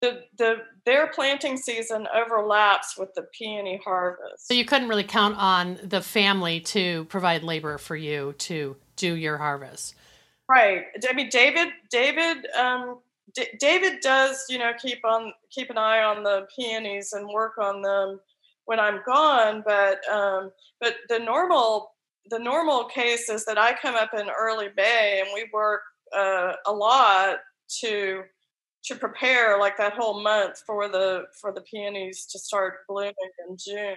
[0.01, 4.47] The, the their planting season overlaps with the peony harvest.
[4.47, 9.15] So you couldn't really count on the family to provide labor for you to do
[9.15, 9.95] your harvest.
[10.49, 10.85] Right.
[11.07, 11.69] I mean, David.
[11.91, 12.47] David.
[12.57, 12.99] Um,
[13.33, 17.57] D- David does, you know, keep on keep an eye on the peonies and work
[17.57, 18.19] on them
[18.65, 19.63] when I'm gone.
[19.65, 21.91] But um, but the normal
[22.29, 25.81] the normal case is that I come up in early May and we work
[26.15, 27.37] uh, a lot
[27.81, 28.23] to
[28.83, 33.13] to prepare like that whole month for the for the peonies to start blooming
[33.47, 33.95] in June.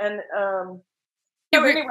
[0.00, 0.82] And um,
[1.54, 1.86] so anyway,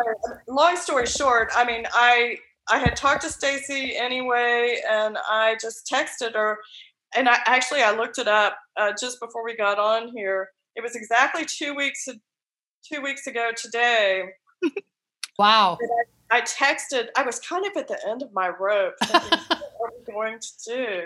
[0.47, 2.37] long story short, I mean, I
[2.69, 6.57] I had talked to Stacy anyway, and I just texted her,
[7.15, 10.49] and I actually I looked it up uh, just before we got on here.
[10.75, 12.07] It was exactly two weeks
[12.83, 14.29] two weeks ago today.
[15.39, 15.77] wow.
[16.31, 17.07] I, I, texted.
[17.15, 19.39] I was kind of at the end of my rope, thinking,
[19.77, 21.03] what are we going to do?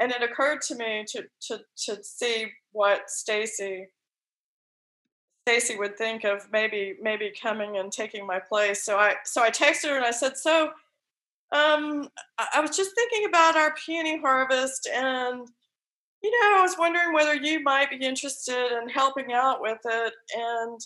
[0.00, 3.88] And it occurred to me to to to see what Stacy
[5.46, 8.82] Stacy would think of maybe maybe coming and taking my place.
[8.82, 10.70] So I so I texted her and I said, so
[11.52, 15.48] um, I was just thinking about our peony harvest and
[16.24, 20.14] you know, I was wondering whether you might be interested in helping out with it
[20.34, 20.80] and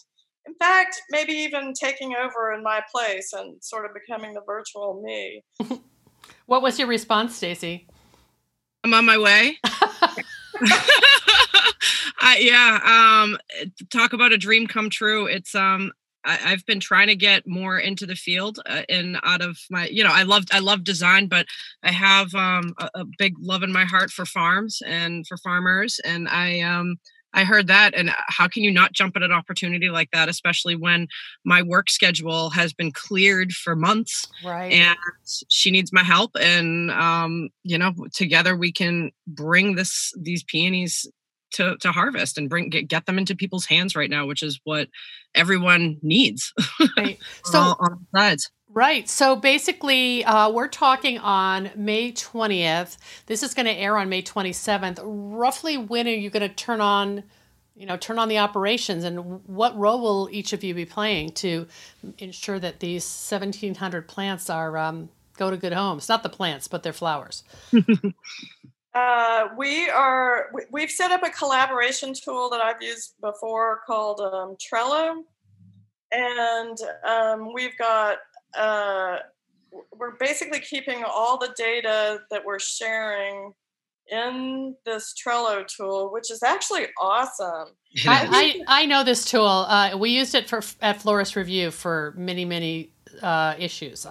[0.47, 5.01] in fact, maybe even taking over in my place and sort of becoming the virtual
[5.01, 5.45] me.
[6.47, 7.87] what was your response, Stacy?
[8.83, 9.59] I'm on my way.
[12.39, 12.81] yeah,
[13.23, 13.37] um,
[13.91, 15.27] talk about a dream come true.
[15.27, 15.93] It's um,
[16.29, 19.87] I, have been trying to get more into the field uh, and out of my,
[19.87, 21.47] you know, I loved, I love design, but
[21.83, 26.01] I have um, a, a, big love in my heart for farms and for farmers.
[26.05, 26.97] And I, um,
[27.35, 27.95] I heard that.
[27.95, 31.09] And how can you not jump at an opportunity like that, especially when
[31.45, 34.27] my work schedule has been cleared for months?
[34.45, 34.73] Right.
[34.73, 34.99] And
[35.51, 36.33] she needs my help.
[36.39, 41.07] And, um, you know, together we can bring this, these peonies
[41.51, 44.61] to to harvest and bring get, get them into people's hands right now which is
[44.65, 44.89] what
[45.39, 46.53] everyone needs
[46.97, 49.09] right so on sides Right.
[49.09, 52.99] So basically, uh, we're talking on May 20th.
[53.27, 55.01] This is going to air on May 27th.
[55.03, 57.25] Roughly when are you going to turn on,
[57.75, 61.31] you know, turn on the operations and what role will each of you be playing
[61.31, 61.67] to
[62.19, 66.09] ensure that these 1,700 plants are um, go to good homes?
[66.09, 67.45] Not the plants, but their flowers.
[68.95, 74.57] Uh, we are we've set up a collaboration tool that I've used before called um,
[74.57, 75.23] Trello,
[76.11, 78.19] and um, we've got
[78.57, 79.19] uh,
[79.97, 83.53] we're basically keeping all the data that we're sharing
[84.11, 87.69] in this Trello tool, which is actually awesome.
[88.07, 89.45] I, I, I, know this tool.
[89.47, 94.07] Uh, we used it for at Florist Review for many many uh, issues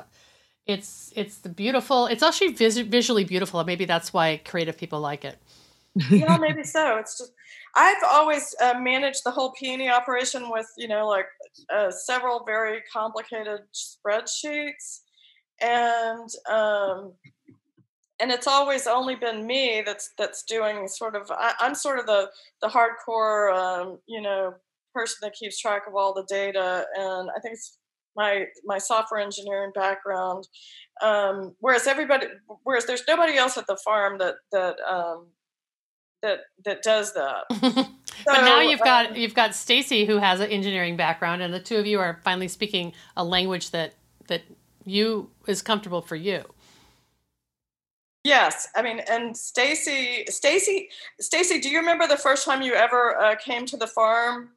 [0.67, 2.07] It's it's the beautiful.
[2.07, 3.59] It's actually vis- visually beautiful.
[3.59, 5.37] and Maybe that's why creative people like it.
[6.11, 6.97] yeah, maybe so.
[6.97, 7.31] It's just
[7.75, 11.25] I've always uh, managed the whole peony operation with you know like
[11.73, 15.01] uh, several very complicated spreadsheets,
[15.61, 17.13] and um,
[18.19, 22.05] and it's always only been me that's that's doing sort of I, am sort of
[22.05, 22.29] the
[22.61, 24.53] the hardcore um, you know
[24.93, 27.77] person that keeps track of all the data and i think it's
[28.17, 30.47] my my software engineering background
[31.01, 32.25] um, whereas everybody
[32.63, 35.27] whereas there's nobody else at the farm that that um,
[36.21, 37.45] that that does that
[38.17, 41.53] So, but now you've got um, you've got Stacy who has an engineering background, and
[41.53, 43.93] the two of you are finally speaking a language that
[44.27, 44.41] that
[44.85, 46.43] you is comfortable for you.
[48.23, 50.89] Yes, I mean, and Stacy, Stacy,
[51.21, 54.49] Stacy, do you remember the first time you ever uh, came to the farm?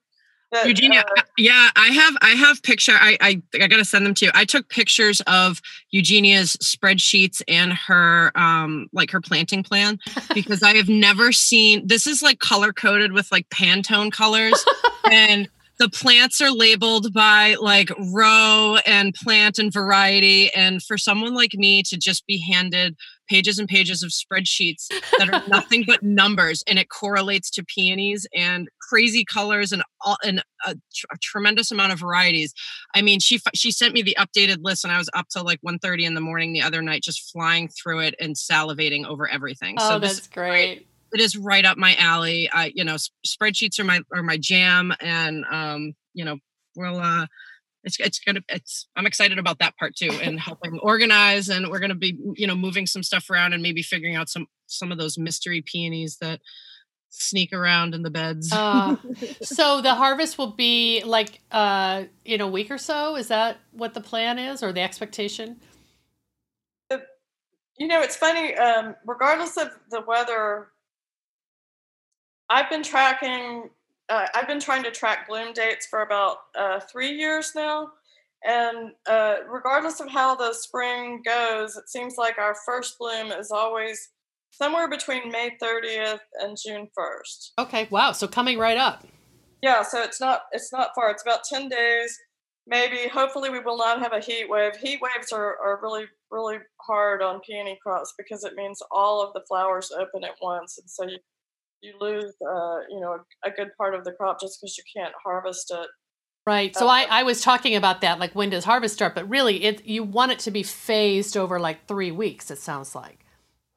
[0.52, 2.94] That, Eugenia, uh, yeah, I have I have picture.
[2.94, 4.30] I I, I got to send them to you.
[4.34, 5.60] I took pictures of
[5.90, 9.98] Eugenia's spreadsheets and her um like her planting plan
[10.34, 11.86] because I have never seen.
[11.86, 14.64] This is like color coded with like Pantone colors
[15.10, 15.48] and
[15.80, 21.54] the plants are labeled by like row and plant and variety and for someone like
[21.54, 22.94] me to just be handed
[23.30, 28.26] pages and pages of spreadsheets that are nothing but numbers and it correlates to peonies
[28.36, 32.52] and crazy colors and all, and a, tr- a, tremendous amount of varieties.
[32.94, 35.60] I mean she she sent me the updated list and i was up till like
[35.66, 39.76] 1.30 in the morning the other night just flying through it and salivating over everything.
[39.78, 40.88] Oh so that's great.
[41.12, 42.50] it is right up my alley.
[42.52, 46.38] I, you know, spreadsheets are my are my jam, and um, you know,
[46.76, 47.26] we'll uh,
[47.84, 51.78] it's it's gonna it's I'm excited about that part too, and helping organize, and we're
[51.78, 54.98] gonna be you know moving some stuff around and maybe figuring out some some of
[54.98, 56.40] those mystery peonies that
[57.10, 58.50] sneak around in the beds.
[58.52, 58.96] uh,
[59.42, 63.16] so the harvest will be like uh, in a week or so.
[63.16, 65.60] Is that what the plan is, or the expectation?
[67.80, 68.54] You know, it's funny.
[68.56, 70.68] Um, regardless of the weather,
[72.50, 73.70] I've been tracking.
[74.10, 77.92] Uh, I've been trying to track bloom dates for about uh, three years now,
[78.44, 83.50] and uh, regardless of how the spring goes, it seems like our first bloom is
[83.50, 84.10] always
[84.50, 87.50] somewhere between May 30th and June 1st.
[87.58, 88.12] Okay, wow.
[88.12, 89.06] So coming right up.
[89.62, 91.10] Yeah, so it's not it's not far.
[91.10, 92.18] It's about 10 days.
[92.66, 94.76] Maybe hopefully we will not have a heat wave.
[94.76, 99.32] Heat waves are, are really really hard on peony crops because it means all of
[99.32, 101.18] the flowers open at once and so you
[101.82, 105.14] you lose uh, you know a good part of the crop just because you can't
[105.22, 105.88] harvest it
[106.46, 109.64] right so I, I was talking about that like when does harvest start but really
[109.64, 113.24] it you want it to be phased over like three weeks it sounds like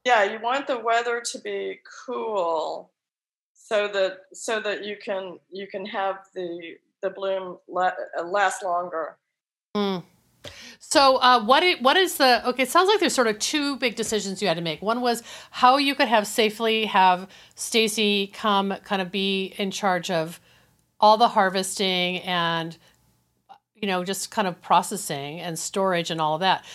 [0.06, 2.92] yeah you want the weather to be cool
[3.54, 8.64] so that so that you can you can have the the bloom la- uh, last
[8.64, 9.18] longer
[9.76, 10.04] mm.
[10.80, 12.64] So, uh, what it, what is the okay?
[12.64, 14.82] It sounds like there's sort of two big decisions you had to make.
[14.82, 20.12] One was how you could have safely have Stacy come kind of be in charge
[20.12, 20.40] of
[21.00, 22.78] all the harvesting and
[23.76, 26.66] you know just kind of processing and storage and all of that.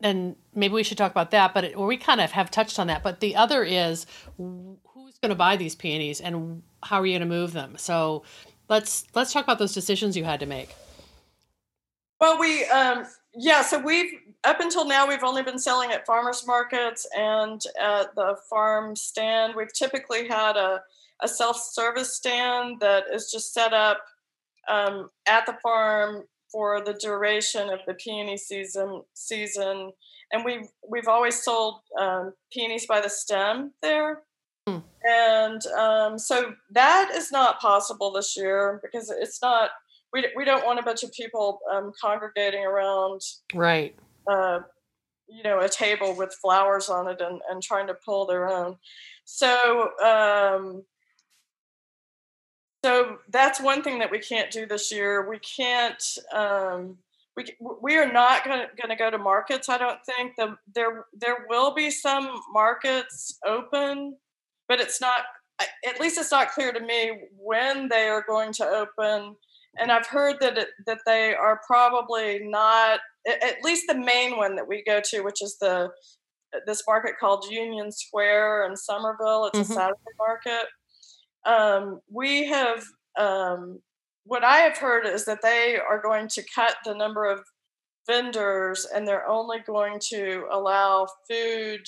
[0.00, 1.54] And maybe we should talk about that.
[1.54, 3.02] But it, we kind of have touched on that.
[3.02, 4.06] But the other is
[4.36, 7.76] who's going to buy these peonies and how are you going to move them?
[7.76, 8.22] So
[8.68, 10.74] let's let's talk about those decisions you had to make.
[12.20, 14.12] Well, we um, yeah, so we've
[14.44, 19.54] up until now we've only been selling at farmers markets and at the farm stand.
[19.56, 20.82] We've typically had a,
[21.20, 23.98] a self-service stand that is just set up
[24.68, 29.92] um, at the farm for the duration of the peony season season
[30.32, 34.22] and we've we've always sold um, peonies by the stem there.
[34.66, 34.78] Hmm.
[35.02, 39.70] and um, so that is not possible this year because it's not
[40.12, 43.22] we, we don't want a bunch of people um, congregating around
[43.54, 43.94] right.
[44.30, 44.60] uh,
[45.26, 48.76] you know a table with flowers on it and, and trying to pull their own.
[49.24, 50.84] So um,
[52.84, 56.02] so that's one thing that we can't do this year we can't
[56.34, 56.96] um,
[57.36, 57.44] we,
[57.80, 61.74] we are not going to go to markets i don't think the, there there will
[61.74, 64.16] be some markets open
[64.68, 65.22] but it's not
[65.86, 69.34] at least it's not clear to me when they are going to open
[69.78, 74.56] and I've heard that it, that they are probably not at least the main one
[74.56, 75.90] that we go to, which is the
[76.66, 79.46] this market called Union Square in Somerville.
[79.46, 79.72] It's mm-hmm.
[79.72, 80.66] a Saturday market.
[81.44, 82.84] Um, we have
[83.18, 83.80] um,
[84.24, 87.40] what I have heard is that they are going to cut the number of
[88.06, 91.86] vendors, and they're only going to allow food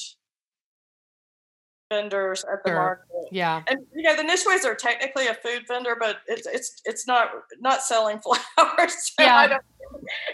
[1.90, 2.76] vendors at the sure.
[2.76, 3.06] market.
[3.32, 3.62] Yeah.
[3.66, 7.30] And you know, the Nicewiczes are technically a food vendor, but it's it's it's not
[7.60, 8.20] not selling
[8.56, 8.94] flowers.
[9.18, 9.58] So yeah.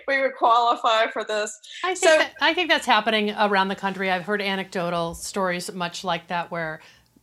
[0.07, 1.59] we would qualify for this.
[1.83, 4.11] I think so, that, I think that's happening around the country.
[4.11, 6.81] I've heard anecdotal stories much like that where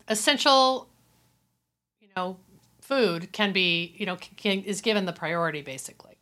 [0.07, 0.89] essential,
[2.15, 2.37] know,
[2.81, 6.17] food can be, you know, can, is given the priority basically.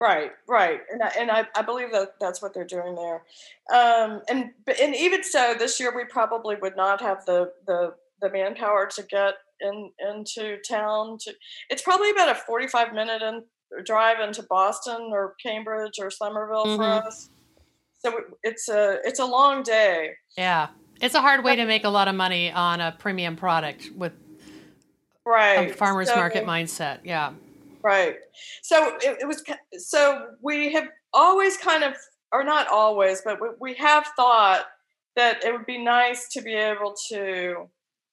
[0.00, 3.22] Right, right, and I, and I, I believe that that's what they're doing there,
[3.70, 4.50] um, and
[4.80, 7.92] and even so, this year we probably would not have the the
[8.22, 11.18] the manpower to get in into town.
[11.20, 11.34] To
[11.68, 13.42] it's probably about a forty five minute in,
[13.84, 16.82] drive into Boston or Cambridge or Somerville mm-hmm.
[16.82, 17.28] for us.
[17.98, 20.12] So it's a it's a long day.
[20.34, 20.68] Yeah,
[21.02, 24.14] it's a hard way to make a lot of money on a premium product with
[25.30, 27.00] right farmers so, market mindset.
[27.04, 27.32] Yeah.
[27.82, 28.16] Right.
[28.62, 29.42] So it, it, was,
[29.78, 31.94] so we have always kind of,
[32.32, 34.66] or not always, but we, we have thought
[35.16, 37.68] that it would be nice to be able to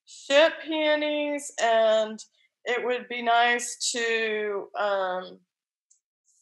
[0.05, 2.23] ship peonies and
[2.65, 5.39] it would be nice to um,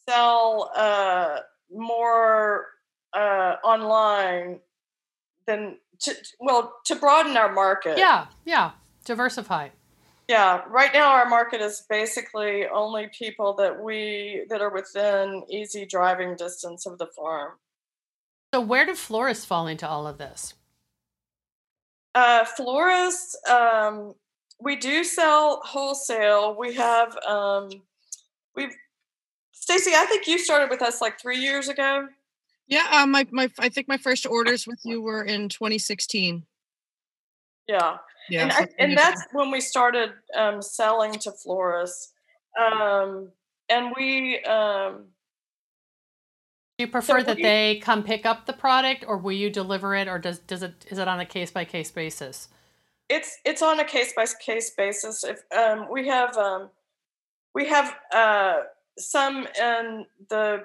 [0.08, 1.38] sell uh,
[1.72, 2.66] more
[3.12, 4.60] uh, online
[5.46, 8.72] than to, well to broaden our market yeah yeah
[9.04, 9.68] diversify
[10.28, 15.86] yeah, right now our market is basically only people that we that are within easy
[15.86, 17.52] driving distance of the farm.
[18.52, 20.54] So where do florists fall into all of this?
[22.14, 24.14] Uh, florists, um,
[24.60, 26.56] we do sell wholesale.
[26.58, 27.68] We have um,
[28.54, 28.74] we've
[29.52, 29.92] Stacy.
[29.94, 32.08] I think you started with us like three years ago.
[32.68, 36.44] Yeah, um, my my I think my first orders with you were in 2016.
[37.68, 37.98] Yeah.
[38.28, 42.12] Yeah, and, I, and that's when we started um, selling to florists.
[42.60, 43.30] Um,
[43.68, 44.40] and we.
[44.40, 45.06] Um,
[46.78, 49.50] do you prefer so that we, they come pick up the product, or will you
[49.50, 52.48] deliver it, or does does it is it on a case by case basis?
[53.08, 55.24] It's it's on a case by case basis.
[55.24, 56.70] If um, we have um,
[57.54, 58.56] we have uh,
[58.98, 60.64] some in the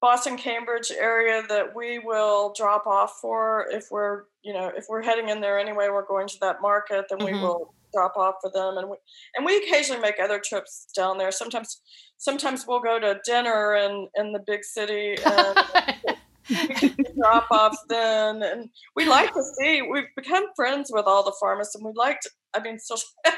[0.00, 5.02] Boston Cambridge area that we will drop off for if we're you know if we're
[5.02, 7.34] heading in there anyway we're going to that market then mm-hmm.
[7.34, 8.96] we will drop off for them and we
[9.34, 11.82] and we occasionally make other trips down there sometimes
[12.16, 18.68] sometimes we'll go to dinner in in the big city and drop offs then and
[18.96, 22.30] we like to see we've become friends with all the farmers and we like to
[22.54, 22.96] I mean, so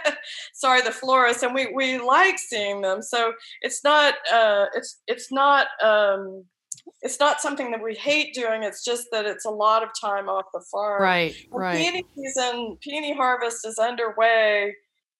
[0.55, 3.03] sorry, the florists, and we we like seeing them.
[3.03, 6.45] So it's not uh, it's it's not um,
[7.03, 8.63] it's not something that we hate doing.
[8.63, 11.03] It's just that it's a lot of time off the farm.
[11.03, 11.77] Right, right.
[11.77, 14.75] Peony season, peony harvest is underway.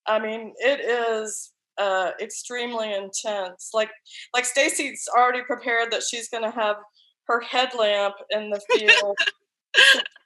[0.07, 3.71] I mean, it is uh, extremely intense.
[3.73, 3.91] Like,
[4.35, 6.77] like Stacy's already prepared that she's going to have
[7.27, 9.17] her headlamp in the field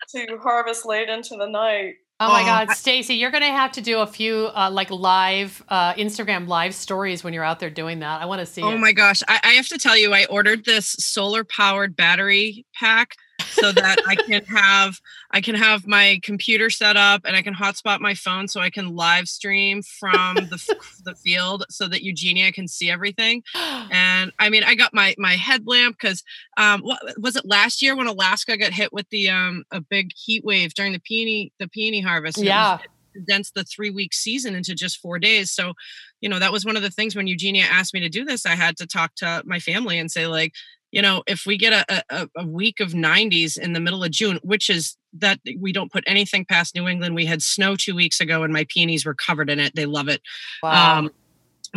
[0.09, 1.95] to, to harvest late into the night.
[2.19, 5.63] Oh my God, Stacy, you're going to have to do a few uh, like live
[5.69, 8.23] uh, Instagram live stories when you're out there doing that.
[8.23, 8.63] I want to see.
[8.63, 8.79] Oh it.
[8.79, 13.17] my gosh, I, I have to tell you, I ordered this solar powered battery pack
[13.53, 17.55] so that I can have I can have my computer set up and I can
[17.55, 22.53] hotspot my phone so I can live stream from the the field so that Eugenia
[22.53, 23.43] can see everything.
[23.89, 26.23] And I mean, I got my my headlamp because
[26.57, 30.11] um, what was it last year when Alaska got hit with the um a big
[30.15, 32.39] heat wave during the peony the peony harvest?
[32.39, 32.79] Yeah.
[33.17, 35.51] condensed the three week season into just four days.
[35.51, 35.73] So,
[36.21, 38.45] you know, that was one of the things when Eugenia asked me to do this,
[38.45, 40.53] I had to talk to my family and say, like,
[40.93, 44.11] you know, if we get a, a, a, week of 90s in the middle of
[44.11, 47.15] June, which is that we don't put anything past New England.
[47.15, 49.75] We had snow two weeks ago and my peonies were covered in it.
[49.75, 50.23] They love it.
[50.63, 50.99] Wow.
[50.99, 51.11] Um,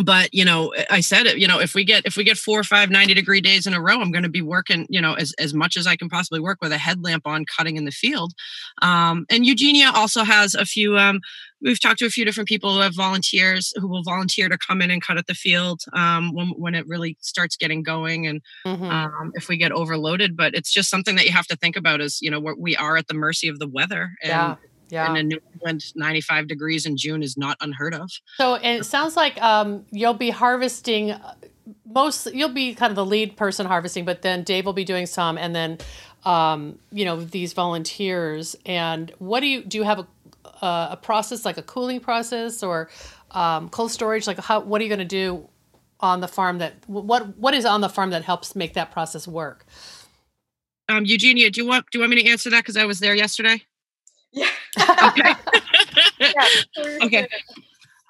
[0.04, 2.60] but you know i said it you know if we get if we get four
[2.60, 5.14] or five 90 degree days in a row i'm going to be working you know
[5.16, 7.92] as, as much as i can possibly work with a headlamp on cutting in the
[7.92, 8.34] field
[8.82, 11.20] um, and eugenia also has a few um,
[11.62, 14.82] we've talked to a few different people who have volunteers who will volunteer to come
[14.82, 18.42] in and cut at the field um, when, when it really starts getting going and
[18.66, 18.84] mm-hmm.
[18.86, 22.02] um, if we get overloaded but it's just something that you have to think about
[22.02, 24.56] is you know we are at the mercy of the weather and yeah.
[24.92, 25.08] Yeah.
[25.08, 28.10] And in New England, 95 degrees in June is not unheard of.
[28.38, 31.36] So it sounds like um, you'll be harvesting uh,
[31.86, 35.06] most, you'll be kind of the lead person harvesting, but then Dave will be doing
[35.06, 35.78] some and then,
[36.24, 38.56] um, you know, these volunteers.
[38.66, 40.08] And what do you, do you have a,
[40.62, 42.90] uh, a process like a cooling process or
[43.32, 44.28] um, cold storage?
[44.28, 45.48] Like how, what are you going to do
[46.00, 49.28] on the farm that, what, what is on the farm that helps make that process
[49.28, 49.66] work?
[50.88, 52.66] Um, Eugenia, do you want, do you want me to answer that?
[52.66, 53.62] Cause I was there yesterday.
[54.32, 54.48] Yeah.
[55.04, 55.34] okay.
[56.20, 56.48] yeah,
[57.04, 57.28] okay.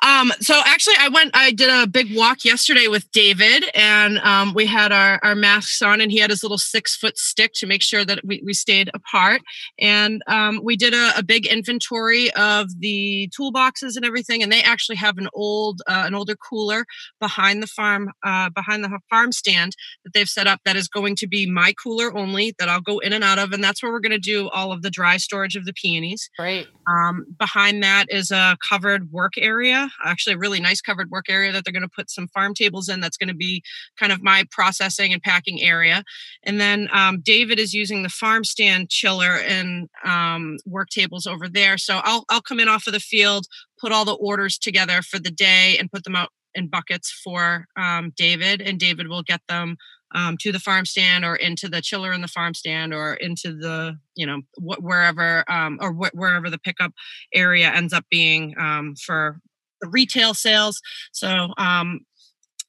[0.02, 1.32] Um, so actually, I went.
[1.34, 5.82] I did a big walk yesterday with David, and um, we had our, our masks
[5.82, 8.54] on, and he had his little six foot stick to make sure that we, we
[8.54, 9.42] stayed apart.
[9.80, 14.42] And um, we did a, a, big inventory of the toolboxes and everything.
[14.42, 16.86] And they actually have an old, uh, an older cooler
[17.20, 19.76] behind the farm, uh, behind the farm stand
[20.06, 23.00] that they've set up that is going to be my cooler only that I'll go
[23.00, 25.18] in and out of, and that's where we're going to do all of the dry
[25.18, 26.30] storage of the peonies.
[26.38, 26.68] Great.
[26.88, 31.52] Um, behind that is a covered work area actually a really nice covered work area
[31.52, 33.00] that they're going to put some farm tables in.
[33.00, 33.64] That's going to be
[34.00, 36.04] kind of my processing and packing area.
[36.44, 41.48] And then um, David is using the farm stand chiller and um, work tables over
[41.48, 41.78] there.
[41.78, 43.46] So I'll I'll come in off of the field,
[43.80, 47.66] put all the orders together for the day, and put them out in buckets for
[47.76, 49.78] um, David, and David will get them
[50.14, 53.54] um, to the farm stand or into the chiller in the farm stand or into
[53.54, 56.92] the you know wh- wherever um, or wh- wherever the pickup
[57.34, 59.40] area ends up being um, for
[59.84, 60.82] retail sales.
[61.12, 62.02] So um,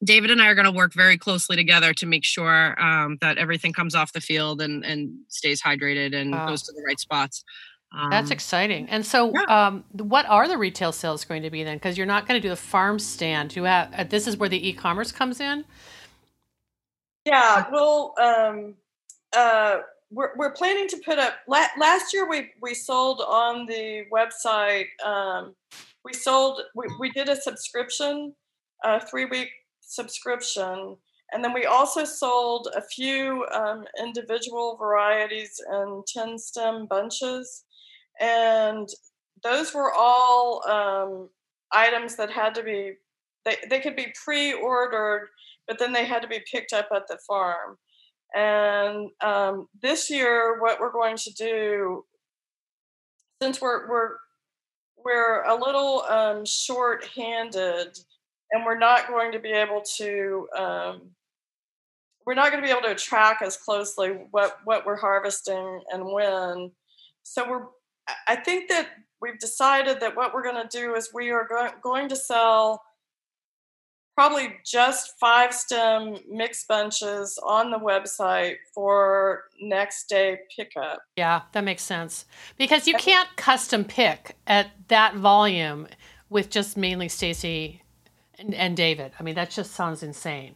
[0.02, 3.38] David and I are going to work very closely together to make sure um, that
[3.38, 6.48] everything comes off the field and, and stays hydrated and wow.
[6.48, 7.44] goes to the right spots.
[7.92, 8.88] Um, That's exciting.
[8.88, 9.66] And so, yeah.
[9.66, 11.76] um, what are the retail sales going to be then?
[11.76, 13.54] Because you're not going to do the farm stand.
[13.56, 15.64] You have uh, this is where the e-commerce comes in.
[17.26, 18.74] Yeah, well, um,
[19.36, 19.78] uh,
[20.12, 21.34] we're we're planning to put up.
[21.48, 25.54] last year, we we sold on the website um,
[26.04, 28.34] we sold we, we did a subscription
[28.84, 30.96] a three week subscription
[31.32, 37.64] and then we also sold a few um, individual varieties and 10 stem bunches.
[38.20, 38.88] And
[39.42, 41.28] those were all um,
[41.72, 42.94] items that had to be
[43.44, 45.28] they, they could be pre-ordered
[45.66, 47.76] but then they had to be picked up at the farm.
[48.34, 52.04] And um, this year what we're going to do
[53.40, 54.16] since we're, we're
[55.04, 57.98] we're a little um, short-handed,
[58.52, 61.10] and we're not going to be able to um,
[62.26, 66.04] we're not going to be able to track as closely what what we're harvesting and
[66.12, 66.70] when.
[67.22, 67.66] So we're
[68.26, 68.88] I think that
[69.20, 72.82] we've decided that what we're going to do is we are go- going to sell
[74.20, 81.00] probably just five stem mixed bunches on the website for next day pickup.
[81.16, 82.26] Yeah, that makes sense.
[82.58, 85.88] Because you can't custom pick at that volume
[86.28, 87.82] with just mainly Stacy
[88.38, 89.12] and, and, David.
[89.18, 90.54] I mean, that just sounds insane.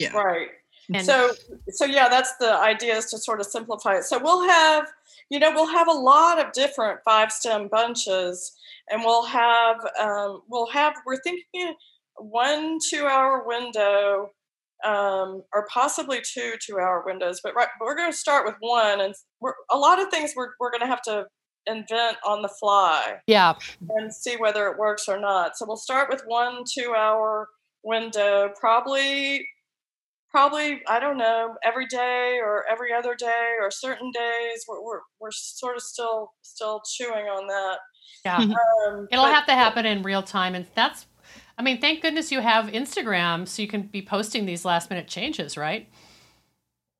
[0.00, 0.10] Yeah.
[0.10, 0.48] Right.
[0.92, 1.30] And so
[1.68, 4.02] so yeah, that's the idea is to sort of simplify it.
[4.02, 4.88] So we'll have,
[5.30, 8.56] you know, we'll have a lot of different five stem bunches
[8.90, 11.76] and we'll have um, we'll have we're thinking
[12.18, 14.30] one two hour window
[14.84, 19.00] um, or possibly two two hour windows but right we're going to start with one
[19.00, 21.26] and we're, a lot of things we're, we're going to have to
[21.66, 23.54] invent on the fly yeah.
[23.96, 25.56] and see whether it works or not.
[25.56, 27.48] So we'll start with one two hour
[27.82, 29.46] window probably
[30.30, 34.64] probably i don't know every day or every other day or certain days.
[34.68, 37.78] We're, we're, we're sort of still still chewing on that.
[38.24, 38.38] Yeah.
[38.38, 41.06] Um, it'll but, have to happen in real time and that's
[41.56, 45.06] I mean, thank goodness you have Instagram so you can be posting these last minute
[45.06, 45.88] changes, right?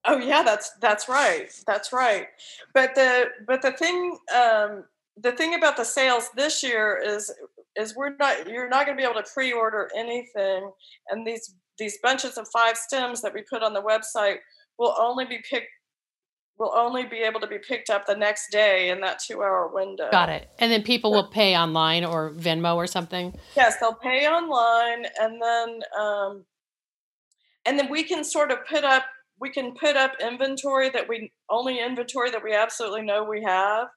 [0.07, 1.48] Oh yeah, that's that's right.
[1.66, 2.26] That's right.
[2.72, 4.84] But the but the thing um,
[5.16, 7.32] the thing about the sales this year is
[7.76, 10.70] is we're not you're not going to be able to pre-order anything,
[11.09, 14.36] and these these bunches of five stems that we put on the website
[14.78, 15.68] will only be picked
[16.59, 19.70] will only be able to be picked up the next day in that two hour
[19.72, 20.09] window.
[20.11, 20.48] Got it.
[20.59, 23.34] And then people will pay online or Venmo or something?
[23.57, 26.44] Yes, they'll pay online and then um,
[27.66, 29.05] and then we can sort of put up
[29.40, 33.88] we can put up inventory that we only inventory that we absolutely know we have.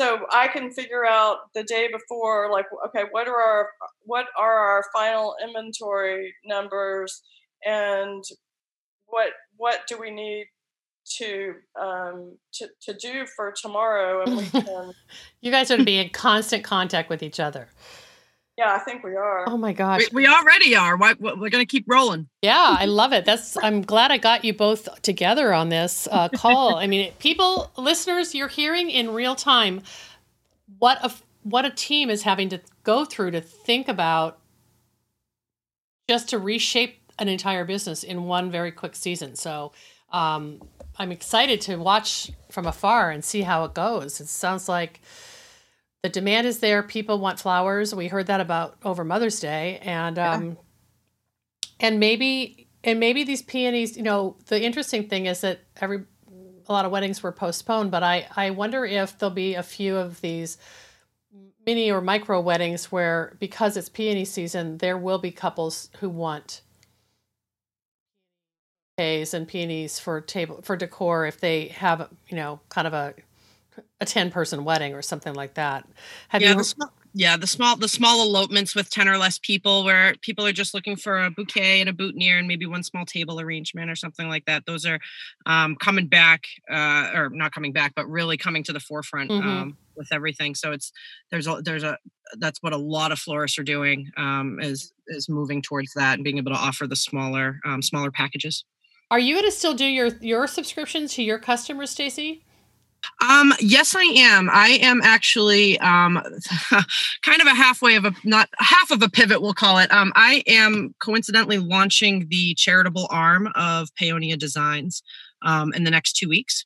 [0.00, 3.68] So I can figure out the day before, like, okay, what are our
[4.02, 7.22] what are our final inventory numbers,
[7.64, 8.24] and
[9.06, 10.46] what what do we need
[11.04, 14.92] to um to, to do for tomorrow and we can
[15.40, 17.68] you guys are to be in constant contact with each other.
[18.56, 19.48] Yeah i think we are.
[19.48, 20.02] Oh my gosh.
[20.12, 20.96] we, we already are.
[20.96, 22.28] Why, we're gonna keep rolling.
[22.42, 23.24] Yeah i love it.
[23.24, 26.76] That's i'm glad i got you both together on this uh, call.
[26.76, 29.82] I mean people listeners you're hearing in real time
[30.78, 34.38] what a what a team is having to go through to think about
[36.08, 39.36] just to reshape an entire business in one very quick season.
[39.36, 39.72] So
[40.14, 40.62] um,
[40.96, 44.20] I'm excited to watch from afar and see how it goes.
[44.20, 45.00] It sounds like
[46.02, 46.84] the demand is there.
[46.84, 47.92] People want flowers.
[47.92, 50.54] We heard that about over Mother's Day, and um, yeah.
[51.80, 53.96] and maybe and maybe these peonies.
[53.96, 56.04] You know, the interesting thing is that every
[56.68, 59.96] a lot of weddings were postponed, but I I wonder if there'll be a few
[59.96, 60.58] of these
[61.66, 66.60] mini or micro weddings where because it's peony season, there will be couples who want
[68.96, 73.14] bouquets and peonies for table for decor if they have you know kind of a
[74.00, 75.84] a 10 person wedding or something like that.
[76.28, 79.38] Have yeah, you the small, yeah the small the small elopements with 10 or less
[79.38, 82.84] people where people are just looking for a bouquet and a boutonniere and maybe one
[82.84, 84.64] small table arrangement or something like that.
[84.66, 85.00] Those are
[85.46, 89.48] um, coming back uh, or not coming back but really coming to the forefront mm-hmm.
[89.48, 90.54] um, with everything.
[90.54, 90.92] So it's
[91.32, 91.98] there's a there's a
[92.38, 96.22] that's what a lot of florists are doing um, is is moving towards that and
[96.22, 98.64] being able to offer the smaller um, smaller packages
[99.14, 102.42] are you going to still do your your subscriptions to your customers, Stacy?
[103.22, 104.50] Um, yes, I am.
[104.50, 106.20] I am actually um,
[107.22, 109.92] kind of a halfway of a not half of a pivot, we'll call it.
[109.92, 115.04] Um, I am coincidentally launching the charitable arm of Paeonia Designs
[115.42, 116.64] um, in the next two weeks,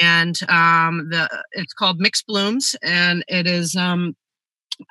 [0.00, 4.14] and um, the it's called Mixed Blooms, and it is um,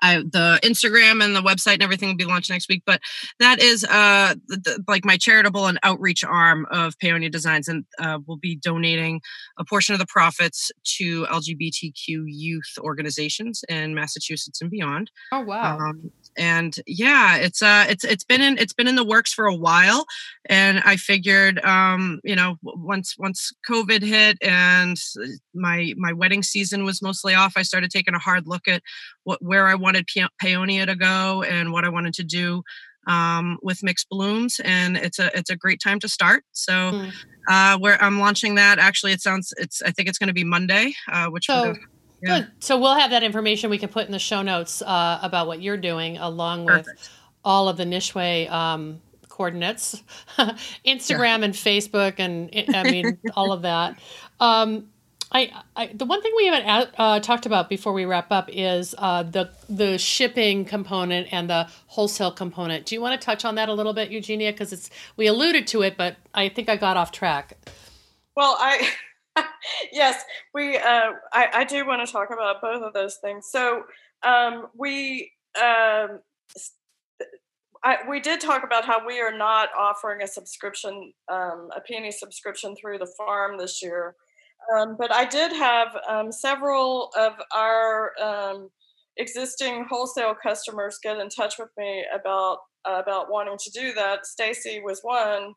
[0.01, 2.83] I, the Instagram and the website and everything will be launched next week.
[2.85, 3.01] But
[3.39, 7.85] that is uh, the, the, like my charitable and outreach arm of Paeonia Designs, and
[7.99, 9.21] uh, we'll be donating
[9.57, 15.11] a portion of the profits to LGBTQ youth organizations in Massachusetts and beyond.
[15.31, 15.77] Oh wow!
[15.77, 19.45] Um, and yeah, it's uh, it's it's been in it's been in the works for
[19.45, 20.05] a while,
[20.45, 24.97] and I figured, um, you know, once once COVID hit and
[25.53, 28.81] my my wedding season was mostly off, I started taking a hard look at
[29.23, 30.07] what where I wanted
[30.41, 32.63] Paeonia to go and what I wanted to do
[33.07, 36.43] um, with mixed blooms, and it's a it's a great time to start.
[36.51, 37.11] So, mm.
[37.49, 40.43] uh, where I'm launching that, actually, it sounds it's I think it's going to be
[40.43, 41.75] Monday, uh, which so.
[42.21, 42.39] Yeah.
[42.39, 42.51] Good.
[42.59, 45.61] So we'll have that information we can put in the show notes uh, about what
[45.61, 46.87] you're doing, along Perfect.
[46.87, 47.09] with
[47.43, 50.03] all of the Nicewicz um, coordinates,
[50.85, 51.45] Instagram yeah.
[51.45, 53.97] and Facebook, and I mean all of that.
[54.39, 54.87] Um,
[55.33, 58.93] I, I, the one thing we haven't uh, talked about before we wrap up is
[58.97, 62.85] uh, the the shipping component and the wholesale component.
[62.85, 64.51] Do you want to touch on that a little bit, Eugenia?
[64.51, 67.57] Because it's we alluded to it, but I think I got off track.
[68.35, 68.89] Well, I
[69.91, 70.23] yes,
[70.53, 73.47] we uh, I, I do want to talk about both of those things.
[73.51, 73.83] So
[74.23, 76.19] um, we um,
[77.83, 82.11] I, we did talk about how we are not offering a subscription, um, a peony
[82.11, 84.15] subscription through the farm this year.
[84.75, 88.69] Um, but I did have um, several of our um,
[89.17, 94.25] existing wholesale customers get in touch with me about uh, about wanting to do that.
[94.25, 95.53] Stacy was one,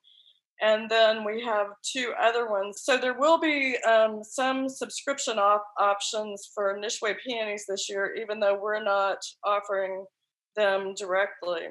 [0.61, 2.83] and then we have two other ones.
[2.85, 8.41] So there will be um, some subscription op- options for Nicewicz peonies this year, even
[8.41, 10.05] though we're not offering
[10.57, 11.67] them directly.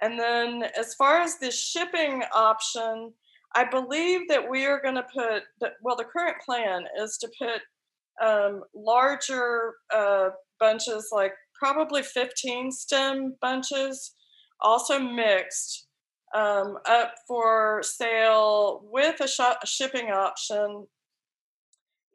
[0.00, 3.12] And then as far as the shipping option,
[3.54, 5.42] I believe that we are going to put,
[5.82, 13.36] well, the current plan is to put um, larger uh, bunches, like probably 15 stem
[13.40, 14.14] bunches,
[14.60, 15.86] also mixed,
[16.34, 20.86] um, up for sale with a, sh- a, shipping option,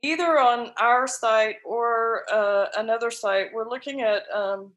[0.04, 3.48] either on our site or uh, another site.
[3.54, 4.72] We're looking at um,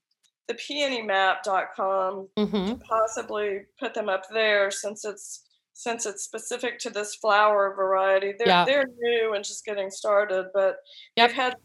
[0.49, 2.67] the peonymap.com mm-hmm.
[2.67, 8.35] to possibly put them up there since it's since it's specific to this flower variety.
[8.37, 8.65] They're yeah.
[8.65, 10.77] they're new and just getting started, but
[11.17, 11.29] yep.
[11.29, 11.57] they've had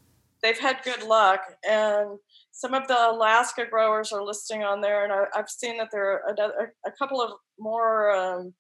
[0.41, 2.19] they've had good luck and
[2.55, 6.05] some of the Alaska growers are listing on there, and I, have seen that there
[6.05, 8.53] are a, a couple of more um,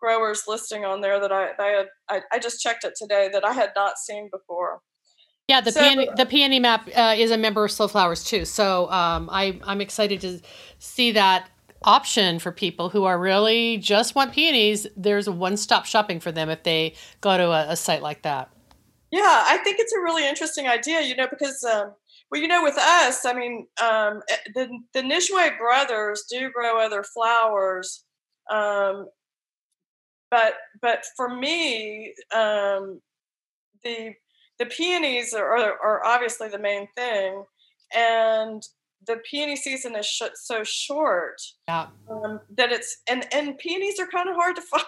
[0.00, 3.44] growers listing on there that I I, had, I, I just checked it today that
[3.44, 4.80] I had not seen before.
[5.48, 8.46] Yeah, the so, peony, the peony map uh, is a member of Slow Flowers too,
[8.46, 10.40] so um, I I'm excited to
[10.78, 11.50] see that
[11.82, 14.86] option for people who are really just want peonies.
[14.96, 18.22] There's a one stop shopping for them if they go to a, a, site like
[18.22, 18.50] that.
[19.10, 21.92] Yeah, I think it's a really interesting idea, you know, because, um,
[22.32, 26.80] well, you know, with us, I mean, um, eh, the, the Nicewicz brothers do grow
[26.80, 28.04] other flowers.
[28.50, 29.06] Um,
[30.30, 33.02] but but for me, um,
[33.84, 34.14] the
[34.58, 37.44] the peonies are, are, are obviously the main thing,
[37.94, 38.62] and
[39.06, 41.36] the peony season is sh- so short
[41.68, 41.88] yeah.
[42.08, 44.84] um, that it's and and peonies are kind of hard to find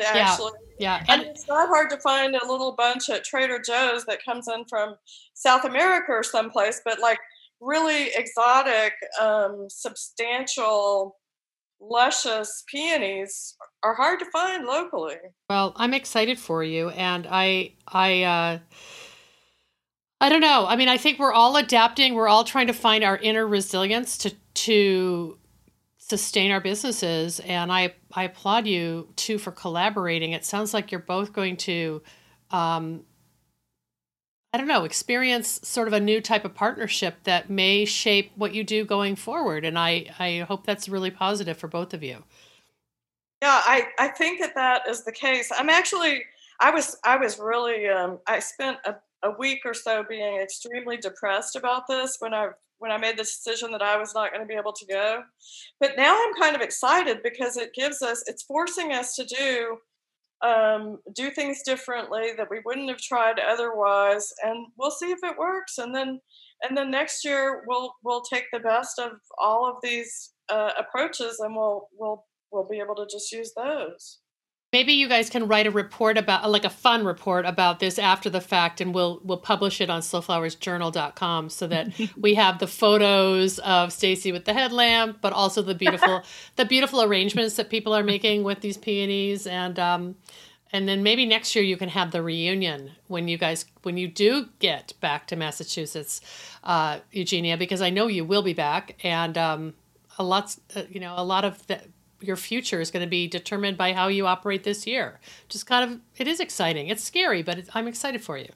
[0.00, 1.04] actually yeah, yeah.
[1.08, 4.48] and, and it's not hard to find a little bunch at trader joe's that comes
[4.48, 4.94] in from
[5.34, 7.18] south america or someplace but like
[7.60, 11.16] really exotic um, substantial
[11.80, 15.16] luscious peonies are hard to find locally
[15.50, 18.58] well i'm excited for you and i i uh
[20.20, 20.64] I don't know.
[20.66, 22.14] I mean, I think we're all adapting.
[22.14, 25.38] We're all trying to find our inner resilience to to
[26.08, 30.32] sustain our businesses, and I I applaud you too for collaborating.
[30.32, 32.02] It sounds like you're both going to.
[32.50, 33.04] Um,
[34.52, 38.54] I don't know, experience sort of a new type of partnership that may shape what
[38.54, 39.64] you do going forward.
[39.64, 42.22] And I, I hope that's really positive for both of you.
[43.42, 45.50] Yeah, I, I think that that is the case.
[45.52, 46.22] I'm actually,
[46.60, 48.94] I was, I was really, um, I spent a,
[49.24, 52.50] a week or so being extremely depressed about this when I,
[52.84, 55.22] when I made the decision that I was not going to be able to go.
[55.80, 59.78] But now I'm kind of excited because it gives us, it's forcing us to do
[60.42, 65.38] um, do things differently that we wouldn't have tried otherwise, and we'll see if it
[65.38, 65.78] works.
[65.78, 66.20] And then,
[66.62, 71.40] and then next year we'll we'll take the best of all of these uh, approaches,
[71.40, 74.18] and we'll we'll we'll be able to just use those.
[74.74, 78.28] Maybe you guys can write a report about like a fun report about this after
[78.28, 83.60] the fact and we'll we'll publish it on slowflowersjournal.com so that we have the photos
[83.60, 86.24] of Stacy with the headlamp but also the beautiful
[86.56, 89.46] the beautiful arrangements that people are making with these peonies.
[89.46, 90.16] And um
[90.72, 94.08] and then maybe next year you can have the reunion when you guys when you
[94.08, 96.20] do get back to Massachusetts
[96.64, 98.96] uh, Eugenia because I know you will be back.
[99.04, 99.74] And um
[100.18, 101.80] a lot uh, you know a lot of the
[102.26, 105.20] your future is going to be determined by how you operate this year.
[105.48, 106.88] Just kind of, it is exciting.
[106.88, 108.48] It's scary, but it, I'm excited for you.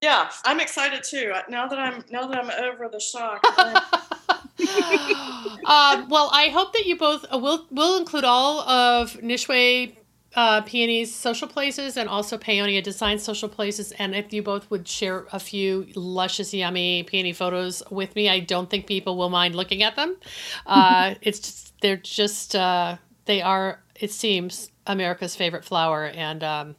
[0.00, 1.32] Yeah, I'm excited too.
[1.48, 3.44] Now that I'm now that I'm over the shock.
[5.66, 9.96] um, well, I hope that you both uh, will will include all of Nicewicz
[10.34, 13.92] uh, Peony's social places and also Paeonia Design social places.
[13.92, 18.40] And if you both would share a few luscious, yummy peony photos with me, I
[18.40, 20.16] don't think people will mind looking at them.
[20.66, 26.76] Uh, it's just they're just uh, they are it seems America's favorite flower, and um,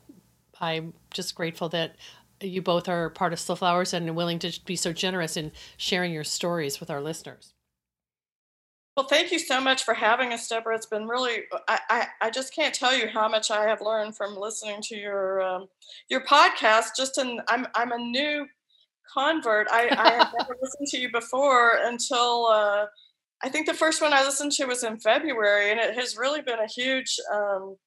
[0.60, 1.96] I'm just grateful that
[2.42, 6.14] you both are part of Slow Flowers and willing to be so generous in sharing
[6.14, 7.54] your stories with our listeners.
[8.96, 10.76] Well, thank you so much for having us, Debra.
[10.76, 14.18] It's been really, I, I, I just can't tell you how much I have learned
[14.18, 15.68] from listening to your um,
[16.10, 16.98] your podcast.
[16.98, 18.46] Just in, I'm I'm a new
[19.14, 19.68] convert.
[19.72, 22.86] I, I have never listened to you before until uh,
[23.44, 26.42] I think the first one I listened to was in February, and it has really
[26.42, 27.78] been a huge, um,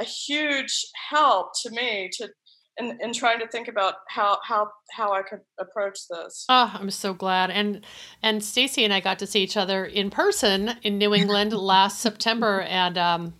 [0.00, 2.28] a huge help to me to
[2.76, 6.44] in, in trying to think about how how how I could approach this.
[6.48, 7.50] Oh, I'm so glad.
[7.50, 7.84] And
[8.22, 12.00] and Stacy and I got to see each other in person in New England last
[12.00, 13.34] September, and um,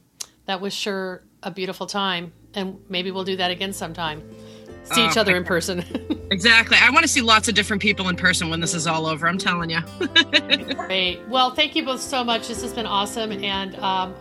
[0.47, 2.33] that was sure a beautiful time.
[2.55, 4.23] And maybe we'll do that again sometime
[4.85, 5.85] see each uh, other in person.
[6.31, 6.77] exactly.
[6.81, 9.27] I want to see lots of different people in person when this is all over.
[9.27, 9.81] I'm telling you.
[10.75, 11.21] Great.
[11.29, 12.49] Well, thank you both so much.
[12.49, 14.15] This has been awesome, and um,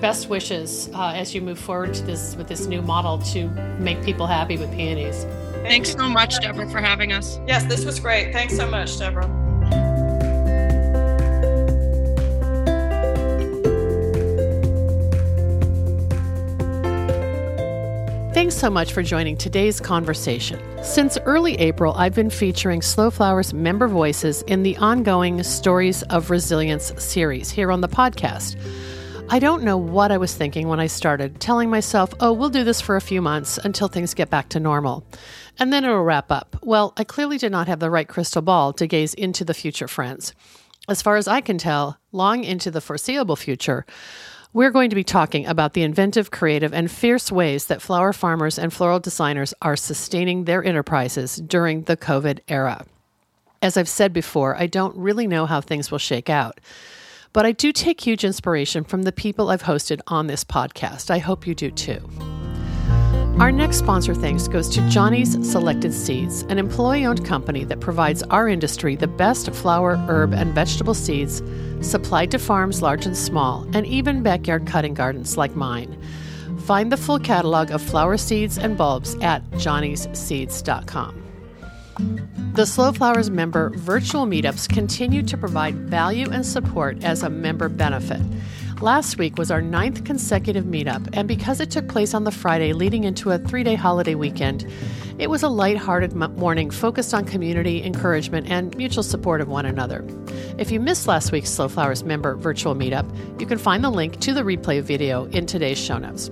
[0.00, 3.48] best wishes uh, as you move forward to this with this new model to
[3.78, 5.24] make people happy with peonies.
[5.62, 7.38] Thanks so much, Debra, for having us.
[7.46, 8.32] Yes, this was great.
[8.32, 9.49] Thanks so much, Debra.
[18.40, 20.58] Thanks so much for joining today's conversation.
[20.82, 26.30] Since early April, I've been featuring Slow Flowers member voices in the ongoing Stories of
[26.30, 28.58] Resilience series here on the podcast.
[29.28, 32.64] I don't know what I was thinking when I started, telling myself, oh, we'll do
[32.64, 35.04] this for a few months until things get back to normal.
[35.58, 36.56] And then it'll wrap up.
[36.62, 39.86] Well, I clearly did not have the right crystal ball to gaze into the future,
[39.86, 40.32] friends.
[40.88, 43.84] As far as I can tell, long into the foreseeable future,
[44.52, 48.58] we're going to be talking about the inventive, creative, and fierce ways that flower farmers
[48.58, 52.84] and floral designers are sustaining their enterprises during the COVID era.
[53.62, 56.60] As I've said before, I don't really know how things will shake out,
[57.32, 61.10] but I do take huge inspiration from the people I've hosted on this podcast.
[61.10, 62.39] I hope you do too.
[63.40, 68.22] Our next sponsor thanks goes to Johnny's Selected Seeds, an employee owned company that provides
[68.24, 71.42] our industry the best flower, herb, and vegetable seeds
[71.80, 75.98] supplied to farms large and small, and even backyard cutting gardens like mine.
[76.66, 81.16] Find the full catalog of flower seeds and bulbs at johnnysseeds.com.
[82.52, 87.70] The Slow Flowers member virtual meetups continue to provide value and support as a member
[87.70, 88.20] benefit.
[88.80, 92.72] Last week was our ninth consecutive meetup, and because it took place on the Friday
[92.72, 94.66] leading into a three day holiday weekend,
[95.18, 100.02] it was a light-hearted morning focused on community, encouragement, and mutual support of one another.
[100.56, 103.06] If you missed last week's Slow Flowers member virtual meetup,
[103.38, 106.30] you can find the link to the replay video in today's show notes.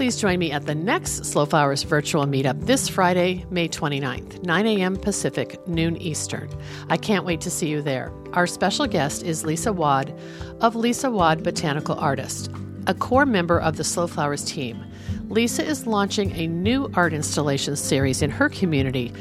[0.00, 4.66] Please join me at the next Slow Flowers virtual meetup this Friday, May 29th, 9
[4.66, 4.96] a.m.
[4.96, 6.48] Pacific, noon Eastern.
[6.88, 8.10] I can't wait to see you there.
[8.32, 10.18] Our special guest is Lisa Waud
[10.62, 12.50] of Lisa Waud Botanical Artist,
[12.86, 14.82] a core member of the Slow Flowers team.
[15.28, 19.12] Lisa is launching a new art installation series in her community,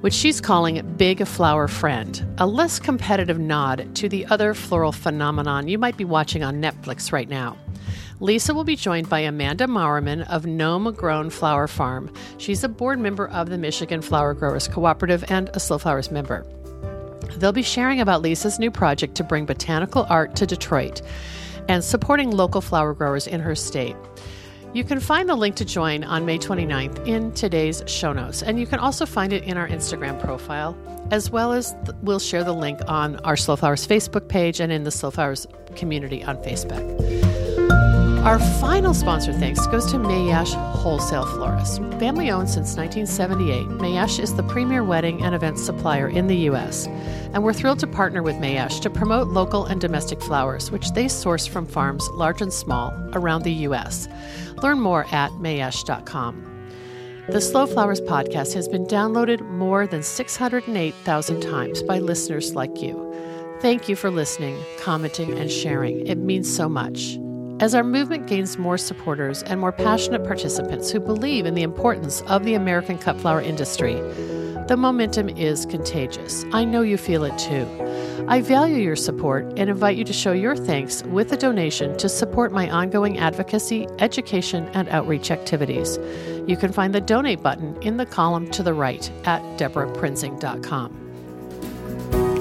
[0.00, 5.68] which she's calling Big Flower Friend, a less competitive nod to the other floral phenomenon
[5.68, 7.58] you might be watching on Netflix right now.
[8.22, 12.08] Lisa will be joined by Amanda Maurmann of Gnome Grown Flower Farm.
[12.38, 16.46] She's a board member of the Michigan Flower Growers Cooperative and a Slow Flowers member.
[17.38, 21.02] They'll be sharing about Lisa's new project to bring botanical art to Detroit
[21.66, 23.96] and supporting local flower growers in her state.
[24.72, 28.56] You can find the link to join on May 29th in today's show notes, and
[28.60, 30.78] you can also find it in our Instagram profile,
[31.10, 34.70] as well as th- we'll share the link on our Slow Flowers Facebook page and
[34.70, 35.44] in the Slow Flowers
[35.74, 37.51] community on Facebook.
[38.22, 41.78] Our final sponsor thanks goes to Mayesh Wholesale Florists.
[41.98, 46.86] Family owned since 1978, Mayesh is the premier wedding and event supplier in the U.S.,
[46.86, 51.08] and we're thrilled to partner with Mayesh to promote local and domestic flowers, which they
[51.08, 54.06] source from farms large and small around the U.S.
[54.62, 56.68] Learn more at mayesh.com.
[57.28, 63.12] The Slow Flowers podcast has been downloaded more than 608,000 times by listeners like you.
[63.60, 66.06] Thank you for listening, commenting, and sharing.
[66.06, 67.18] It means so much.
[67.62, 72.20] As our movement gains more supporters and more passionate participants who believe in the importance
[72.22, 73.94] of the American cut flower industry,
[74.66, 76.44] the momentum is contagious.
[76.52, 77.68] I know you feel it too.
[78.26, 82.08] I value your support and invite you to show your thanks with a donation to
[82.08, 86.00] support my ongoing advocacy, education, and outreach activities.
[86.48, 90.98] You can find the donate button in the column to the right at debraprinzing.com.